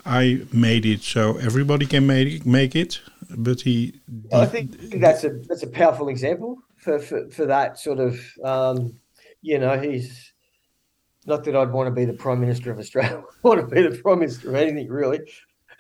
[0.06, 2.46] I made it, so everybody can make it.
[2.46, 3.00] Make it.
[3.30, 3.94] But he.
[4.32, 6.58] I think that's a that's a powerful example
[6.88, 8.98] for for, for that sort of um,
[9.42, 10.33] you know he's
[11.27, 13.22] not that I'd want to be the prime minister of Australia.
[13.44, 15.20] I want to be the prime minister of anything really,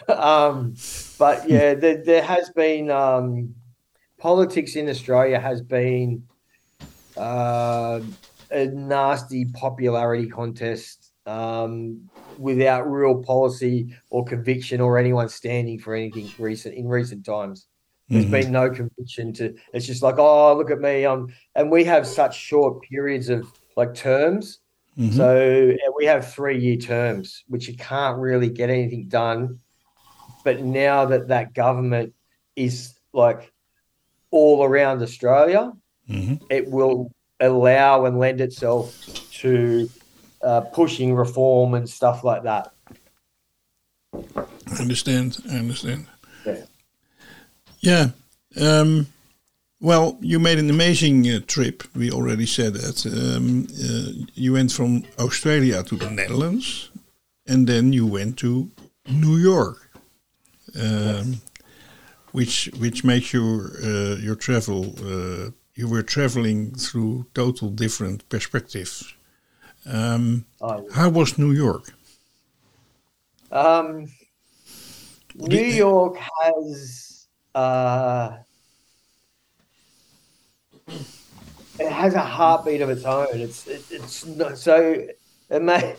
[0.08, 0.74] um,
[1.18, 3.54] but yeah, there, there has been um,
[4.18, 6.24] politics in Australia has been
[7.16, 8.00] uh,
[8.50, 16.30] a nasty popularity contest um, without real policy or conviction or anyone standing for anything
[16.38, 17.67] recent in recent times.
[18.08, 18.30] There's Mhm.
[18.30, 19.54] been no conviction to.
[19.72, 21.04] It's just like, oh, look at me.
[21.04, 24.60] Um, and we have such short periods of like terms.
[24.98, 25.12] Mhm.
[25.12, 29.60] So we have three year terms, which you can't really get anything done.
[30.42, 32.14] But now that that government
[32.56, 33.52] is like
[34.30, 35.72] all around Australia,
[36.08, 36.40] Mhm.
[36.48, 38.94] it will allow and lend itself
[39.40, 39.88] to
[40.40, 42.72] uh, pushing reform and stuff like that.
[44.14, 45.36] I understand.
[45.50, 46.06] I understand.
[46.46, 46.64] Yeah.
[47.80, 48.10] Yeah.
[48.60, 49.06] Um,
[49.80, 51.84] well, you made an amazing uh, trip.
[51.94, 53.06] We already said that.
[53.06, 56.90] Um, uh, you went from Australia to the Netherlands,
[57.46, 58.70] and then you went to
[59.08, 59.90] New York,
[60.80, 61.40] um,
[62.32, 64.94] which which makes your uh, your travel.
[64.98, 69.14] Uh, you were traveling through total different perspectives.
[69.86, 71.92] Um, Oh, how was New York?
[73.52, 74.08] Um,
[75.36, 77.17] New York has
[77.58, 78.38] uh,
[81.80, 83.26] it has a heartbeat of its own.
[83.32, 85.06] It's it, it's not, so
[85.50, 85.96] it may,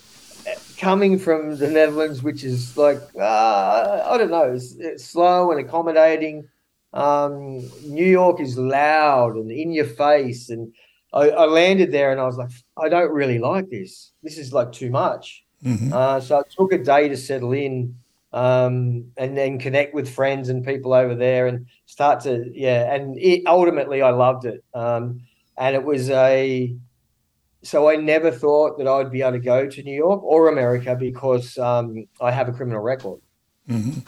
[0.78, 5.60] coming from the Netherlands, which is like uh, I don't know, it's, it's slow and
[5.60, 6.48] accommodating.
[6.94, 10.74] Um, New York is loud and in your face, and
[11.14, 14.12] I, I landed there and I was like, I don't really like this.
[14.24, 15.44] This is like too much.
[15.64, 15.92] Mhm.
[15.92, 17.99] Uh, so it took a day to settle in
[18.32, 22.94] um, and then connect with friends and people over there and start to, yeah.
[22.94, 24.64] And it, ultimately, I loved it.
[24.74, 25.22] Um,
[25.58, 26.76] and it was a,
[27.64, 30.96] so I never thought that I'd be able to go to New York or America
[30.96, 33.20] because um, I have a criminal record
[33.68, 34.08] Mhm.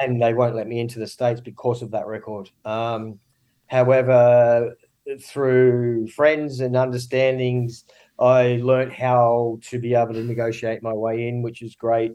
[0.00, 2.50] and they won't let me into the States because of that record.
[2.64, 3.18] Um,
[3.66, 4.76] however,
[5.20, 7.84] through friends and understandings,
[8.18, 12.12] I learned how to be able to negotiate my way in, which is great.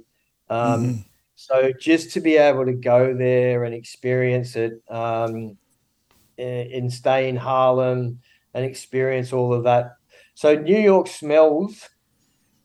[0.50, 1.06] Um, Mhm.
[1.42, 5.58] So just to be able to go there and experience it, um,
[6.38, 8.20] and stay in Harlem
[8.54, 9.96] and experience all of that.
[10.36, 11.90] So New York smells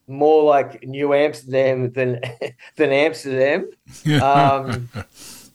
[0.06, 2.20] more like New Amsterdam than
[2.76, 3.70] than Amsterdam
[4.22, 4.90] um,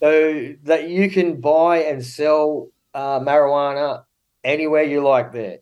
[0.00, 4.02] so that you can buy and sell uh, marijuana
[4.42, 5.58] anywhere you like there.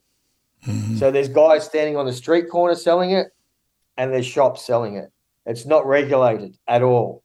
[0.65, 0.97] Mhm.
[0.97, 3.27] So there's guys standing on the street corner selling it,
[3.97, 5.11] and there's shops selling it.
[5.45, 7.20] It's not regulated at all.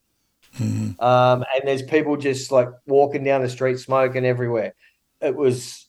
[0.58, 1.00] Mhm.
[1.02, 4.74] Um, and there's people just like walking down the street smoking everywhere.
[5.20, 5.86] It was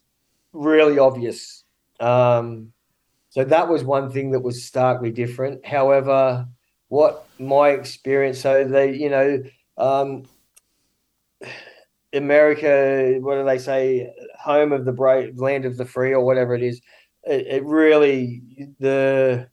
[0.54, 1.64] really obvious.
[2.00, 2.74] Um,
[3.30, 5.66] so that was one thing that was starkly different.
[5.66, 6.48] However,
[6.90, 9.44] what my experience, so they, you know,
[9.78, 10.24] um,
[12.14, 14.14] America, what do they say?
[14.40, 16.82] Home of the brave, land of the free, or whatever it is.
[17.24, 18.42] It, it really
[18.80, 19.50] the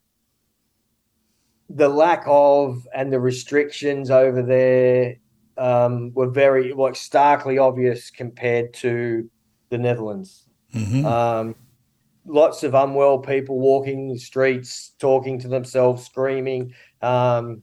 [1.75, 5.17] the lack of and the restrictions over there
[5.57, 9.29] um, were very like starkly obvious compared to
[9.69, 10.47] the Netherlands.
[10.73, 11.05] Mhm.
[11.05, 11.55] Um,
[12.25, 16.73] lots of unwell people walking the streets, talking to themselves, screaming.
[17.01, 17.61] Um,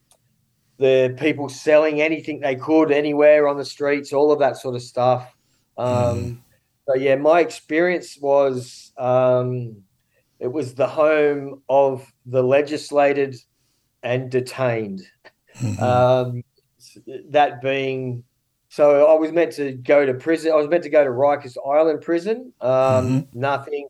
[0.78, 4.82] the people selling anything they could anywhere on the streets, all of that sort of
[4.82, 5.34] stuff.
[5.78, 6.42] Um,
[6.88, 9.76] So yeah, my experience was um,
[10.40, 13.36] it was the home of the legislated
[14.02, 15.02] and detained.
[15.56, 15.80] Mhm.
[15.80, 16.44] Um,
[17.30, 18.24] that being,
[18.68, 20.52] so I was meant to go to prison.
[20.52, 22.52] I was meant to go to Rikers Island prison.
[22.60, 23.88] Um, Nothing.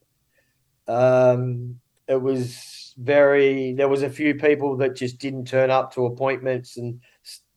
[0.89, 3.73] Um, it was very.
[3.73, 7.01] There was a few people that just didn't turn up to appointments and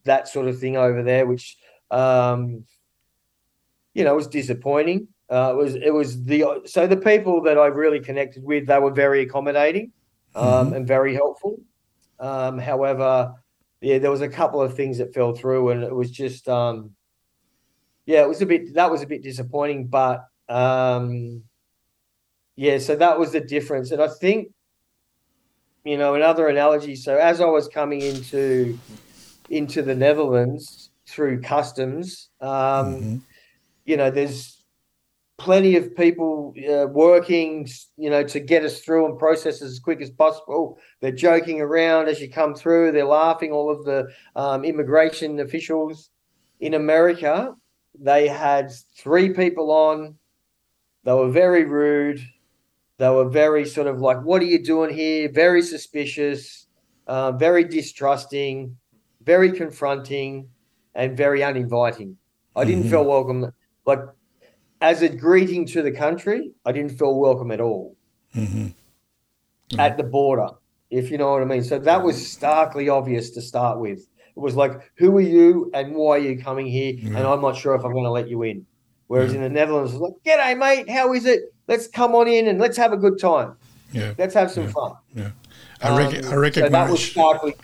[0.03, 1.57] that sort of thing over there, which
[1.91, 2.63] um,
[3.93, 5.07] you know was disappointing.
[5.29, 8.77] Uh, it was it was the so the people that I really connected with they
[8.77, 9.91] were very accommodating
[10.35, 11.59] um, and very helpful.
[12.19, 13.33] Um, however,
[13.81, 16.91] yeah, there was a couple of things that fell through, and it was just um,
[18.05, 21.43] yeah, it was a bit that was a bit disappointing, but um,
[22.55, 24.51] yeah, so that was the difference, and I think
[25.85, 26.95] you know, another analogy.
[26.95, 28.77] So as I was coming into
[29.49, 33.23] into the Netherlands through customs, um,
[33.85, 34.54] you know, there's
[35.37, 37.67] plenty of people uh, working,
[37.97, 40.77] you know, to get us through and process as quick as possible.
[41.01, 42.91] They're joking around as you come through.
[42.91, 43.51] They're laughing.
[43.51, 46.09] All of the um, immigration officials
[46.59, 47.53] in America,
[47.99, 50.15] they had three people on.
[51.03, 52.21] They were very rude.
[52.97, 56.67] They were very sort of like, "What are you doing here?" Very suspicious,
[57.07, 58.75] uh, very distrusting,
[59.21, 60.49] very confronting,
[60.95, 62.17] and very uninviting.
[62.55, 63.51] I didn't feel welcome.
[63.85, 63.99] Like
[64.85, 67.95] as a greeting to the country, I didn't feel welcome at all
[69.79, 70.49] at the border,
[70.91, 71.63] if you know what I mean.
[71.63, 73.99] So that was starkly obvious to start with.
[73.99, 76.93] It was like, who are you and why are you coming here?
[77.03, 78.65] And I'm not sure if I'm going to let you in.
[79.07, 80.89] Whereas in the Netherlands, it's like, g'day, mate.
[80.89, 81.53] How is it?
[81.67, 83.55] Let's come on in and let's have a good time.
[83.91, 84.13] Yeah.
[84.19, 84.93] Let's have some fun.
[85.15, 85.31] Yeah.
[85.81, 86.69] I, rec- Um, I recognize.
[86.69, 87.55] So that was starkly,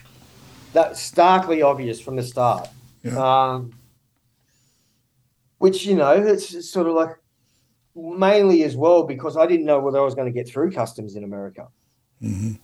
[0.74, 2.67] that starkly obvious from the start.
[3.03, 3.17] Yeah.
[3.17, 3.74] Um,
[5.62, 7.14] which you know, it's sort of like
[7.95, 11.16] mainly as well because I didn't know whether I was going to get through customs
[11.18, 11.68] in America
[12.24, 12.57] Mhm.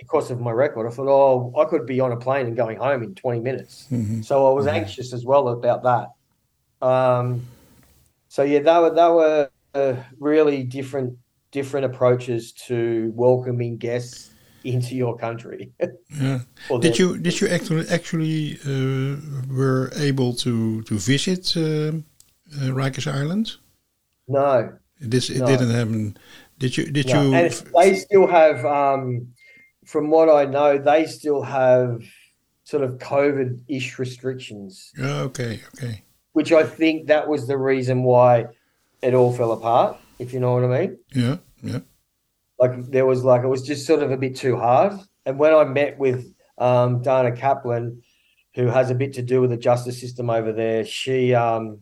[0.00, 0.86] because of my record.
[0.86, 3.86] I thought, oh, I could be on a plane and going home in twenty minutes.
[3.90, 4.24] Mhm.
[4.24, 6.06] So I was anxious as well about that.
[6.90, 7.26] Um,
[8.28, 11.10] so yeah, they were they were uh, really different
[11.58, 14.30] different approaches to welcoming guests
[14.64, 15.62] into your country.
[16.22, 16.40] Yeah.
[16.80, 19.16] Did you did you actually actually uh,
[19.58, 21.92] were able to to visit uh,
[22.60, 23.56] uh, Rikers Island?
[24.28, 25.46] No, This it No.
[25.46, 26.16] didn't happen.
[26.58, 27.22] Did you did no.
[27.22, 27.34] you?
[27.34, 29.28] and they still have, um,
[29.84, 32.02] from what I know, they still have
[32.64, 36.02] sort of COVID-ish restrictions, Yeah, okay, okay.
[36.32, 38.46] which I think that was the reason why
[39.02, 39.98] it all fell apart.
[40.20, 40.98] If you know what I mean.
[41.12, 41.80] Yeah, yeah.
[42.60, 44.92] like there was like it was just sort of a bit too hard.
[45.26, 48.02] And when I met with um, Dana Kaplan,
[48.54, 51.80] who has a bit to do with the justice system over there, she um,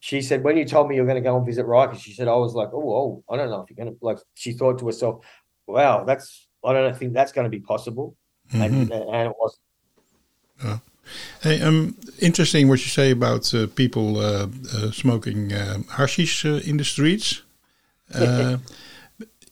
[0.00, 2.28] she said when you told me you're going to go and visit Rikers, she said
[2.28, 4.18] I was like, oh, oh, I don't know if you're going to like.
[4.34, 5.24] She thought to herself,
[5.66, 8.16] wow, that's I don't think that's going to be possible,
[8.52, 9.58] and and it was.
[11.42, 16.60] Hey, um, interesting what you say about uh, people uh, uh, smoking um, hashish uh,
[16.64, 17.42] in the streets.
[18.14, 18.56] Uh,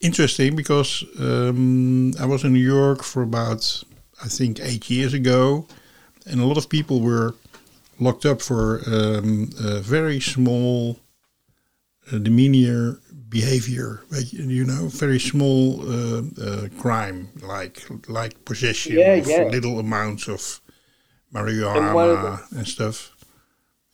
[0.01, 3.85] interesting because um, I was in New York for about,
[4.25, 5.67] I think, eight years ago,
[6.25, 7.35] and a lot of people were
[7.99, 10.99] locked up for um, a very small
[12.13, 14.03] uh, demeanor behavior.
[14.21, 19.45] You know, very small uh, uh, crime like like possession Yeah, of yeah.
[19.45, 20.61] little amounts of
[21.75, 23.15] And one of marijuana and stuff.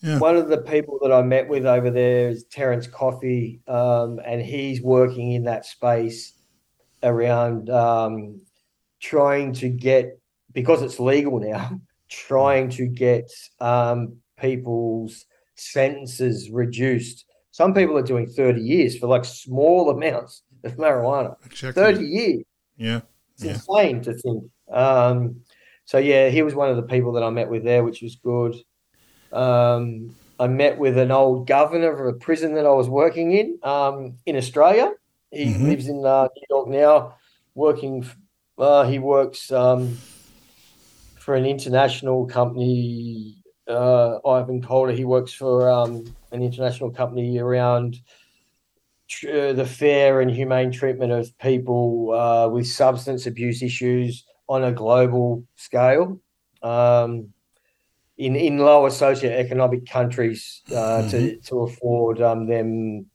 [0.02, 0.18] Yeah.
[0.18, 4.42] One of the people that I met with over there is Terence Coffey, um, and
[4.42, 6.32] he's working in that space
[7.02, 8.42] around um,
[9.00, 10.18] trying to get
[10.52, 11.80] because it's legal now,
[12.12, 15.24] trying to get um, people's
[15.56, 17.24] sentences reduced.
[17.50, 21.36] Some people are doing 30 years for like small amounts of marijuana.
[21.44, 21.82] Exactly.
[21.82, 22.44] 30 years.
[22.76, 23.00] Yeah.
[23.34, 23.52] It's Yeah.
[23.54, 24.44] insane to think.
[24.70, 25.40] Um,
[25.84, 28.16] so yeah, he was one of the people that I met with there, which was
[28.16, 28.54] good.
[29.32, 33.58] Um, I met with an old governor of a prison that I was working in
[33.62, 34.92] um, in Australia.
[35.30, 35.62] He Mhm.
[35.68, 37.14] lives in uh, New York now,
[37.54, 38.04] working.
[38.58, 39.98] Uh, he works um,
[41.22, 43.36] for an international company.
[43.68, 44.92] Uh, Ivan Calder.
[44.92, 47.96] He works for um, an international company around
[49.08, 54.64] tr- uh, the fair and humane treatment of people uh, with substance abuse issues on
[54.64, 56.20] a global scale
[56.62, 57.28] um,
[58.18, 63.06] in in lower socioeconomic countries uh, to to afford um, them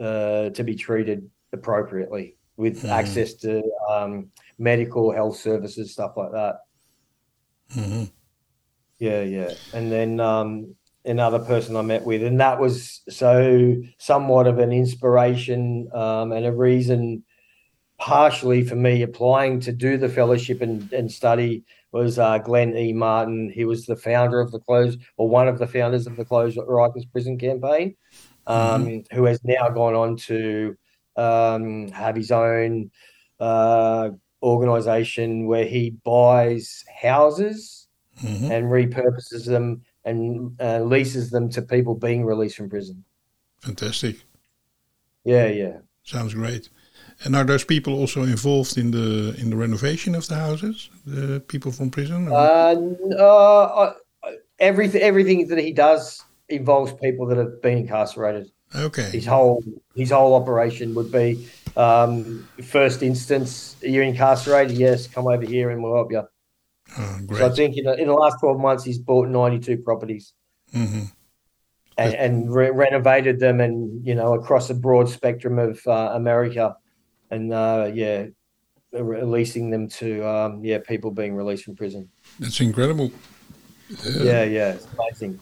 [0.00, 6.60] uh, to be treated appropriately with access to um, medical health services stuff like that.
[7.74, 8.10] Mhm.
[8.98, 9.54] Yeah, yeah.
[9.74, 14.72] And then um, another person I met with, and that was so somewhat of an
[14.72, 17.24] inspiration um, and a reason,
[17.98, 22.92] partially for me applying to do the fellowship and, and study was uh, Glenn E.
[22.92, 23.50] Martin.
[23.54, 26.56] He was the founder of the Close, or one of the founders of the Close
[26.56, 27.96] Rikers Prison Campaign,
[28.46, 30.76] um, who has now gone on to
[31.16, 32.90] um, have his own
[33.40, 34.10] uh,
[34.46, 37.88] organization where he buys houses
[38.22, 38.50] Mhm.
[38.50, 43.04] and repurposes them and uh, leases them to people being released from prison.
[43.60, 44.16] Fantastic.
[45.24, 45.78] Yeah, yeah.
[46.04, 46.68] Sounds great.
[47.24, 50.90] And are those people also involved in the in the renovation of the houses?
[51.06, 52.28] The people from prison?
[52.30, 52.74] Uh,
[53.18, 53.92] uh,
[54.58, 58.50] everything, everything that he does involves people that have been incarcerated.
[58.74, 59.10] okay.
[59.10, 59.62] His whole
[59.94, 64.76] his whole operation would be Um, first instance, you're incarcerated.
[64.76, 66.22] Yes, come over here and we'll help you.
[66.98, 67.38] Oh, great.
[67.38, 70.32] So I think in the, in the last 12 months, he's bought 92 properties
[70.72, 71.04] hmm
[71.98, 76.76] and, and re- renovated them and, you know, across a broad spectrum of uh, America.
[77.30, 78.26] And, uh, yeah,
[78.92, 82.10] releasing them to, um, yeah, people being released from prison.
[82.38, 83.10] That's incredible.
[84.04, 85.40] Yeah, yeah, it's amazing.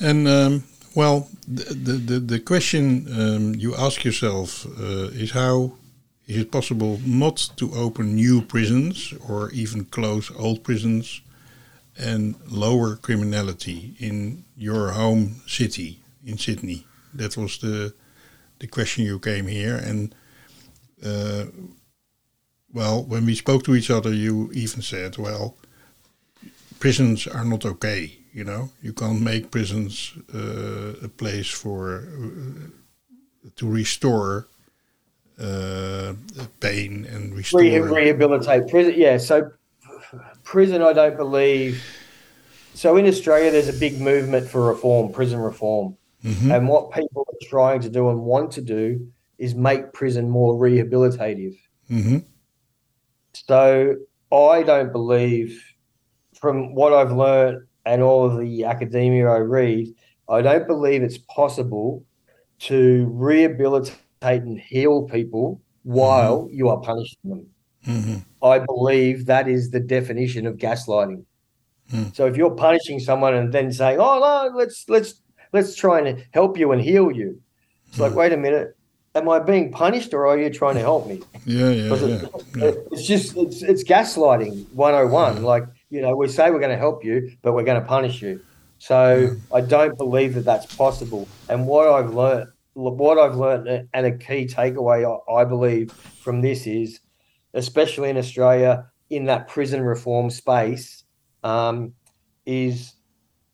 [0.00, 0.64] And um,
[0.98, 5.72] well, the the the, question um, you ask yourself uh, is how
[6.26, 11.22] is it possible not to open new prisons or even close old prisons
[11.96, 16.84] and lower criminality in your home city in Sydney?
[17.14, 17.94] That was the
[18.58, 20.14] the question you came here and.
[21.04, 21.44] Uh,
[22.74, 25.54] well, when we spoke to each other, you even said, "Well,
[26.78, 28.18] prisons are not okay.
[28.32, 34.46] You know, you can't make prisons uh, a place for uh, to restore
[35.40, 36.12] uh,
[36.60, 37.60] pain and restore.
[37.62, 38.94] Re- rehabilitate prison.
[38.96, 39.50] Yeah, so
[40.44, 41.82] prison, I don't believe.
[42.74, 46.54] So in Australia, there's a big movement for reform, prison reform, Mhm.
[46.56, 49.08] and what people are trying to do and want to do
[49.38, 51.56] is make prison more rehabilitative.
[51.90, 52.24] Mhm.
[53.34, 53.96] So
[54.30, 55.67] I don't believe,
[56.40, 59.88] from what I've learned and all of the academia I read,
[60.28, 62.04] I don't believe it's possible
[62.60, 67.46] to rehabilitate and heal people while you are punishing them.
[67.86, 68.24] Mhm.
[68.42, 71.24] I believe that is the definition of gaslighting.
[71.90, 72.02] Hmm.
[72.12, 75.22] So if you're punishing someone and then saying, "Oh no, let's let's
[75.52, 77.40] let's try and help you and heal you,"
[77.88, 78.76] it's like, wait a minute,
[79.14, 81.22] am I being punished or are you trying to help me?
[81.46, 81.94] Yeah, yeah, yeah.
[81.94, 82.72] it- yeah.
[82.92, 87.04] it's just it's, it's gaslighting 101 like you know we say we're going to help
[87.04, 88.40] you but we're going to punish you.
[88.78, 91.28] So i don't believe that that's possible.
[91.48, 96.40] And what i've learned what i've learned and a key takeaway i I believe from
[96.42, 97.00] this is
[97.54, 101.04] especially in australia in that prison reform space
[101.42, 101.94] um,
[102.46, 102.92] is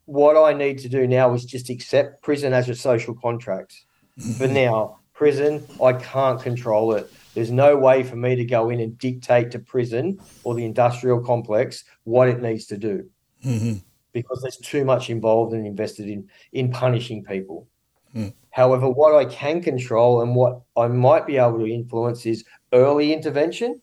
[0.05, 3.85] what i need to do now is just accept prison as a social contract.
[4.39, 8.81] For now prison i can't control it there's no way for me to go in
[8.81, 13.09] and dictate to prison or the industrial complex what it needs to do
[13.45, 13.83] Mhm.
[14.13, 17.67] because there's too much involved and invested in in punishing people.
[18.13, 18.29] Hmm.
[18.51, 23.13] However, what I can control and what I might be able to influence is early
[23.13, 23.81] intervention.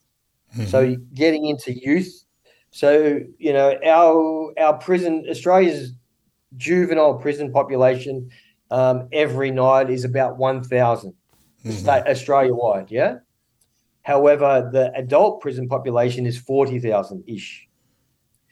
[0.67, 2.25] So getting into youth.
[2.71, 5.93] So you know our our prison Australia's
[6.57, 8.29] juvenile prison population
[8.69, 11.13] um, every night is about one thousand
[11.69, 12.89] state Australia wide.
[12.91, 13.19] Yeah.
[14.03, 17.67] However, the adult prison population is 40,000 ish.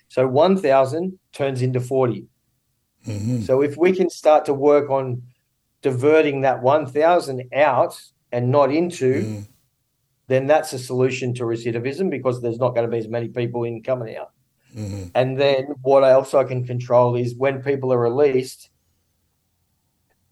[0.07, 2.27] So 1,000 turns into 40.
[3.05, 3.43] Mhm.
[3.43, 5.23] So if we can start to work on
[5.81, 7.99] diverting that 1,000 out
[8.31, 9.47] and not into, Mm.
[10.27, 13.63] then that's a solution to recidivism because there's not going to be as many people
[13.63, 14.31] in coming out.
[14.75, 15.11] Mhm.
[15.15, 18.69] And then what else I can control is when people are released,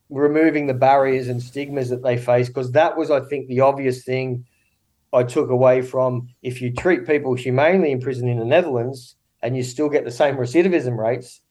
[0.10, 4.04] removing the barriers and stigmas that they face, because that was, I think, the obvious
[4.04, 4.46] thing
[5.18, 9.58] I took away from if you treat people humanely in prison in the Netherlands and
[9.58, 11.42] you still get the same recidivism rates,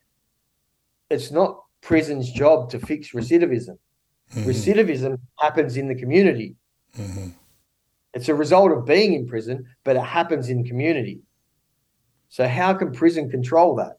[1.09, 3.77] it's not prison's job to fix recidivism.
[4.33, 6.55] Recidivism happens in the community.
[6.97, 7.33] Mhm.
[8.13, 11.21] It's a result of being in prison, but it happens in community.
[12.29, 13.97] So how can prison control that?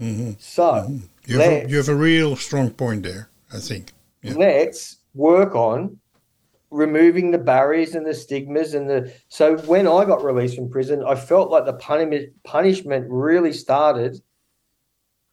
[0.00, 0.40] Mhm.
[0.40, 3.92] So You, have a, you have a real strong point there, I think.
[4.22, 4.34] Yeah.
[4.34, 5.98] let's work on
[6.74, 11.04] removing the barriers and the stigmas and the so when I got released from prison,
[11.04, 14.20] I felt like the punishment punishment really started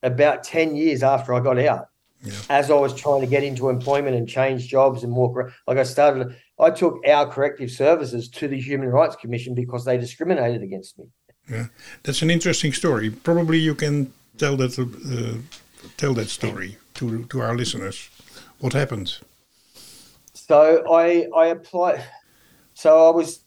[0.04, 1.88] about 10 years after I got out.
[2.24, 2.34] Yeah.
[2.50, 5.80] As I was trying to get into employment and change jobs and more correct- like
[5.80, 10.62] I started I took our corrective services to the Human Rights Commission because they discriminated
[10.62, 11.06] against me.
[11.50, 11.68] Yeah,
[12.04, 13.10] that's an interesting story.
[13.10, 15.38] Probably you can tell that uh,
[15.98, 18.10] tell that story to to our listeners.
[18.60, 19.18] What happened?
[20.52, 22.04] So I I applied.
[22.74, 23.46] So I was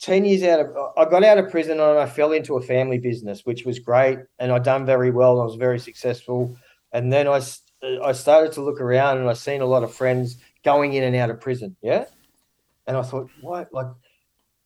[0.00, 0.74] ten years out of.
[0.96, 4.20] I got out of prison and I fell into a family business, which was great,
[4.38, 5.42] and I done very well.
[5.42, 6.56] I was very successful,
[6.90, 7.42] and then I
[8.02, 11.14] I started to look around and I seen a lot of friends going in and
[11.16, 11.76] out of prison.
[11.82, 12.06] Yeah,
[12.86, 13.88] and I thought, what like.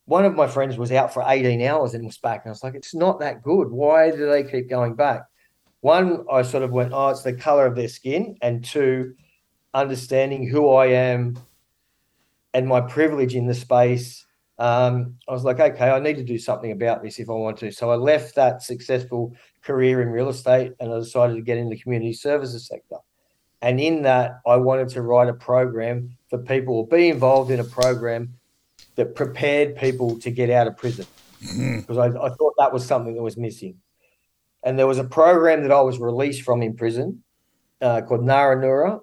[0.05, 2.43] One of my friends was out for 18 hours and was back.
[2.43, 3.71] And I was like, it's not that good.
[3.71, 5.21] Why do they keep going back?
[5.79, 8.35] One, I sort of went, oh, it's the color of their skin.
[8.41, 9.15] And two,
[9.73, 11.37] understanding who I am
[12.53, 14.25] and my privilege in the space,
[14.59, 17.57] um, I was like, okay, I need to do something about this if I want
[17.57, 17.71] to.
[17.71, 21.69] So I left that successful career in real estate and I decided to get in
[21.69, 22.97] the community services sector.
[23.61, 27.59] And in that, I wanted to write a program for people or be involved in
[27.59, 28.35] a program
[28.95, 31.07] that prepared people to get out of prison
[31.41, 33.77] because I, I thought that was something that was missing.
[34.63, 37.23] And there was a program that I was released from in prison
[37.81, 39.01] uh, called Naranura.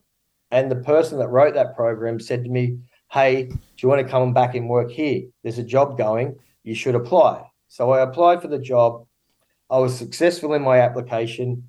[0.51, 2.79] And the person that wrote that program said to me,
[3.13, 5.23] Hey, do you want to come back and work here?
[5.43, 6.37] There's a job going.
[6.63, 7.45] You should apply.
[7.67, 9.05] So I applied for the job.
[9.69, 11.69] I was successful in my application.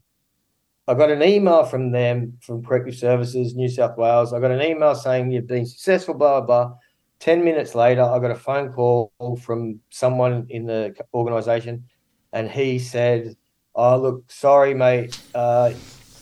[0.87, 4.33] I got an email from them, from Corrective Services, New South Wales.
[4.33, 6.75] I got an email saying you've been successful, blah, blah, blah.
[7.21, 9.11] 10 minutes later, I got a phone call
[9.41, 11.85] from someone in the organization,
[12.33, 13.35] and he said,
[13.73, 15.19] Oh, look, sorry, mate.
[15.33, 15.71] Uh,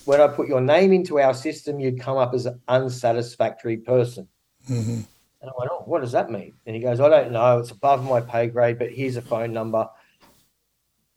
[0.06, 4.26] when I put your name into our system, you'd come up as an unsatisfactory person.
[4.70, 5.00] Mm-hmm.
[5.42, 6.54] And I went, Oh, what does that mean?
[6.64, 7.58] And he goes, I don't know.
[7.58, 9.88] It's above my pay grade, but here's a phone number.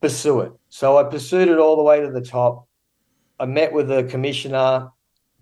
[0.01, 0.53] Pursue it.
[0.69, 2.67] So I pursued it all the way to the top.
[3.39, 4.89] I met with the commissioner.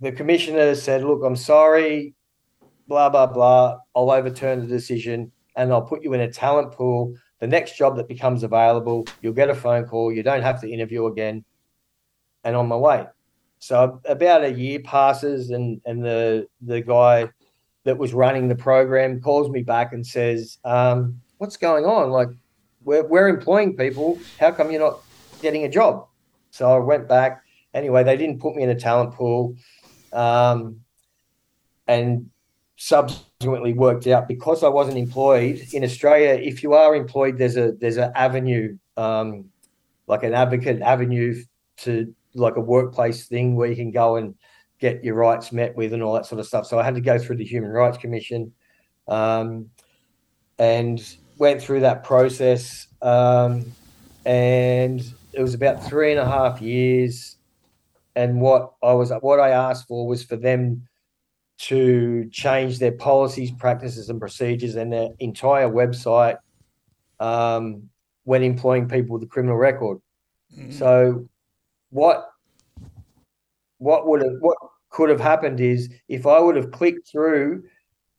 [0.02, 2.14] The commissioner said, Look, I'm sorry,
[2.88, 3.78] blah, blah, blah.
[3.96, 7.16] I'll overturn the decision and I'll put you in a talent pool.
[7.40, 10.12] The next job that becomes available, you'll get a phone call.
[10.12, 11.44] You don't have to interview again.
[12.44, 13.06] And on my way.
[13.60, 17.30] So about a year passes, and, and the, the guy
[17.84, 22.12] that was running the program calls me back and says, um, What's going on?
[22.12, 22.30] Like,
[22.84, 24.20] we're, we're employing people.
[24.40, 25.00] How come you're not
[25.42, 26.08] getting a job?
[26.52, 27.44] So I went back.
[27.74, 29.56] Anyway, they didn't put me in a talent pool.
[30.14, 30.82] Um,
[31.88, 32.30] and
[32.76, 36.34] subsequently worked out because I wasn't employed in Australia.
[36.34, 39.46] If you are employed, there's a there's an avenue, um,
[40.08, 41.44] like an advocate avenue
[41.78, 44.36] to like a workplace thing where you can go and
[44.82, 46.66] get your rights met with and all that sort of stuff.
[46.66, 48.52] So I had to go through the Human Rights Commission,
[49.08, 49.70] um,
[50.60, 52.88] and went through that process.
[53.02, 53.72] Um,
[54.26, 55.02] and
[55.34, 57.38] it was about three and a half years.
[58.16, 60.88] And what I was what I asked for was for them
[61.60, 66.38] to change their policies, practices, and procedures and their entire website
[67.20, 67.90] um,
[68.24, 70.00] when employing people with a criminal record.
[70.58, 70.72] Mm-hmm.
[70.72, 71.30] So,
[71.92, 72.31] what
[73.82, 74.58] what would have what
[74.90, 77.64] could have happened is if I would have clicked through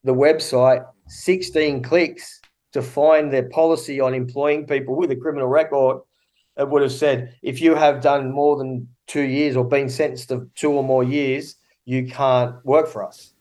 [0.05, 2.41] the website 16 clicks
[2.73, 5.99] to find their policy on employing people with a criminal record,
[6.57, 10.29] it would have said if you have done more than two years or been sentenced
[10.31, 13.33] to two or more years, you can't work for us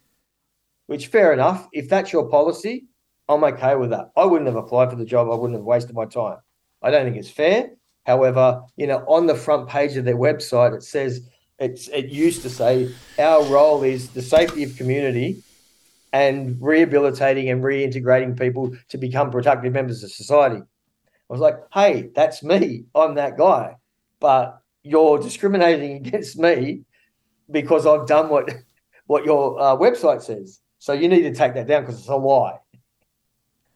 [0.91, 1.69] which fair enough.
[1.71, 2.83] If that's your policy,
[3.29, 4.11] I'm okay with that.
[4.17, 5.29] I wouldn't have applied for the job.
[5.31, 6.35] I wouldn't have wasted my time.
[6.81, 7.69] I don't think it's fair.
[8.05, 11.29] However, you know, on the front page of their website, it says
[11.61, 15.43] it's it used to say our role is the safety of community
[16.11, 20.57] and rehabilitating and reintegrating people to become productive members of society.
[20.57, 22.85] I was like, hey, that's me.
[22.95, 23.75] I'm that guy.
[24.19, 26.81] But you're discriminating against me
[27.49, 28.51] because I've done what
[29.05, 30.59] what your uh, website says.
[30.79, 32.57] So you need to take that down because it's a lie.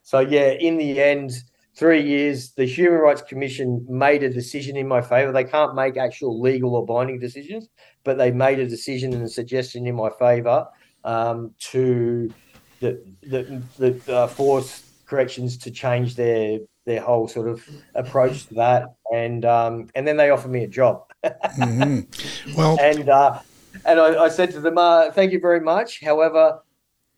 [0.02, 1.32] So yeah, in the end,
[1.76, 5.30] three years, the Human Rights Commission made a decision in my favour.
[5.30, 7.68] They can't make actual legal or binding decisions,
[8.02, 10.66] but they made a decision and a suggestion in my favour
[11.04, 12.32] um, to
[12.80, 17.62] the the, the uh, force corrections to change their their whole sort of
[17.94, 21.04] approach to that, and um, and then they offered me a job.
[21.24, 22.56] mm-hmm.
[22.56, 23.40] Well, and uh,
[23.84, 26.00] and I, I, said to them, uh, "Thank you very much.
[26.00, 26.60] However,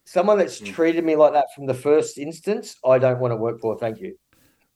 [0.04, 0.72] someone that's mm.
[0.72, 3.78] treated me like that from the first instance, I don't want to work for.
[3.78, 4.16] Thank you.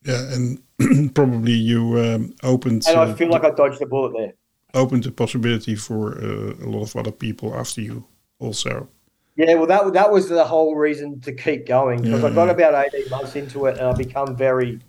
[0.05, 0.63] Yeah, and
[1.15, 2.85] probably you um, opened.
[2.89, 4.33] And I feel like I dodged a bullet there.
[4.75, 8.07] Opened the possibility for uh, a lot of other people after you,
[8.39, 8.89] also.
[9.37, 12.29] Yeah, well, that that was the whole reason to keep going because yeah.
[12.29, 14.81] I got about eighteen months into it and I become very,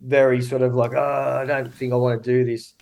[0.00, 2.74] very sort of like, oh, I don't think I want to do this.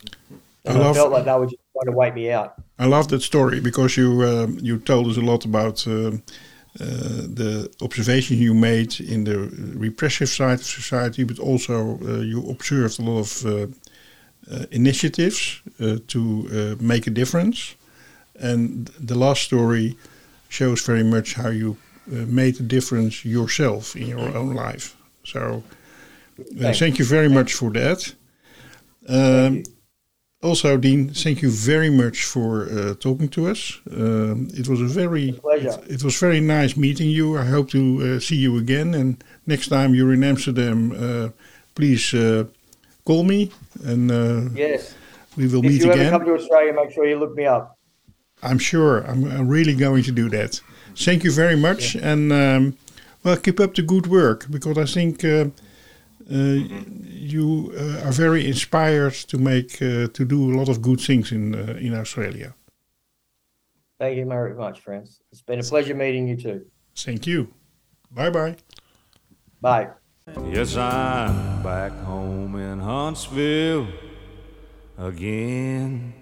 [0.64, 2.54] And I, love, I felt like they were just trying to wait me out.
[2.78, 5.86] I love that story because you um, you told us a lot about.
[5.86, 6.22] Um,
[6.78, 9.38] the observation you made in the
[9.76, 13.66] repressive side of society, but also uh, you observed a lot of uh,
[14.70, 15.62] initiatives
[16.08, 17.74] to make a difference.
[18.38, 19.96] And the last story
[20.48, 24.96] shows very much how you made a difference yourself in your own life.
[25.24, 25.62] So,
[26.72, 28.14] thank you very much for that.
[29.08, 29.64] Um,
[30.42, 33.80] also, Dean, thank you very much for uh, talking to us.
[33.90, 37.38] Um, it was a very it, it, was very nice meeting you.
[37.38, 38.94] I hope to uh, see you again.
[38.94, 41.30] And next time you're in Amsterdam, uh,
[41.74, 42.44] please uh,
[43.04, 43.50] call me,
[43.84, 44.94] and uh, yes,
[45.36, 45.90] we will if meet again.
[45.90, 47.78] If you ever come to Australia, make sure you look me up.
[48.42, 48.98] I'm sure.
[49.00, 50.60] I'm, I'm really going to do that.
[50.96, 52.12] Thank you very much, yeah.
[52.12, 52.78] and um,
[53.24, 55.24] well, keep up the good work because I think
[56.28, 61.32] you uh, are very inspired to make uh, to do a lot of good things
[61.32, 62.54] in in Australia.
[63.98, 65.20] Thank you very much, Frans.
[65.32, 66.66] It's been a pleasure meeting you too.
[66.94, 67.54] Thank you.
[68.10, 68.56] Bye bye.
[69.60, 69.88] Bye.
[70.50, 73.86] Yes, I'm back home in Huntsville
[74.98, 76.12] again.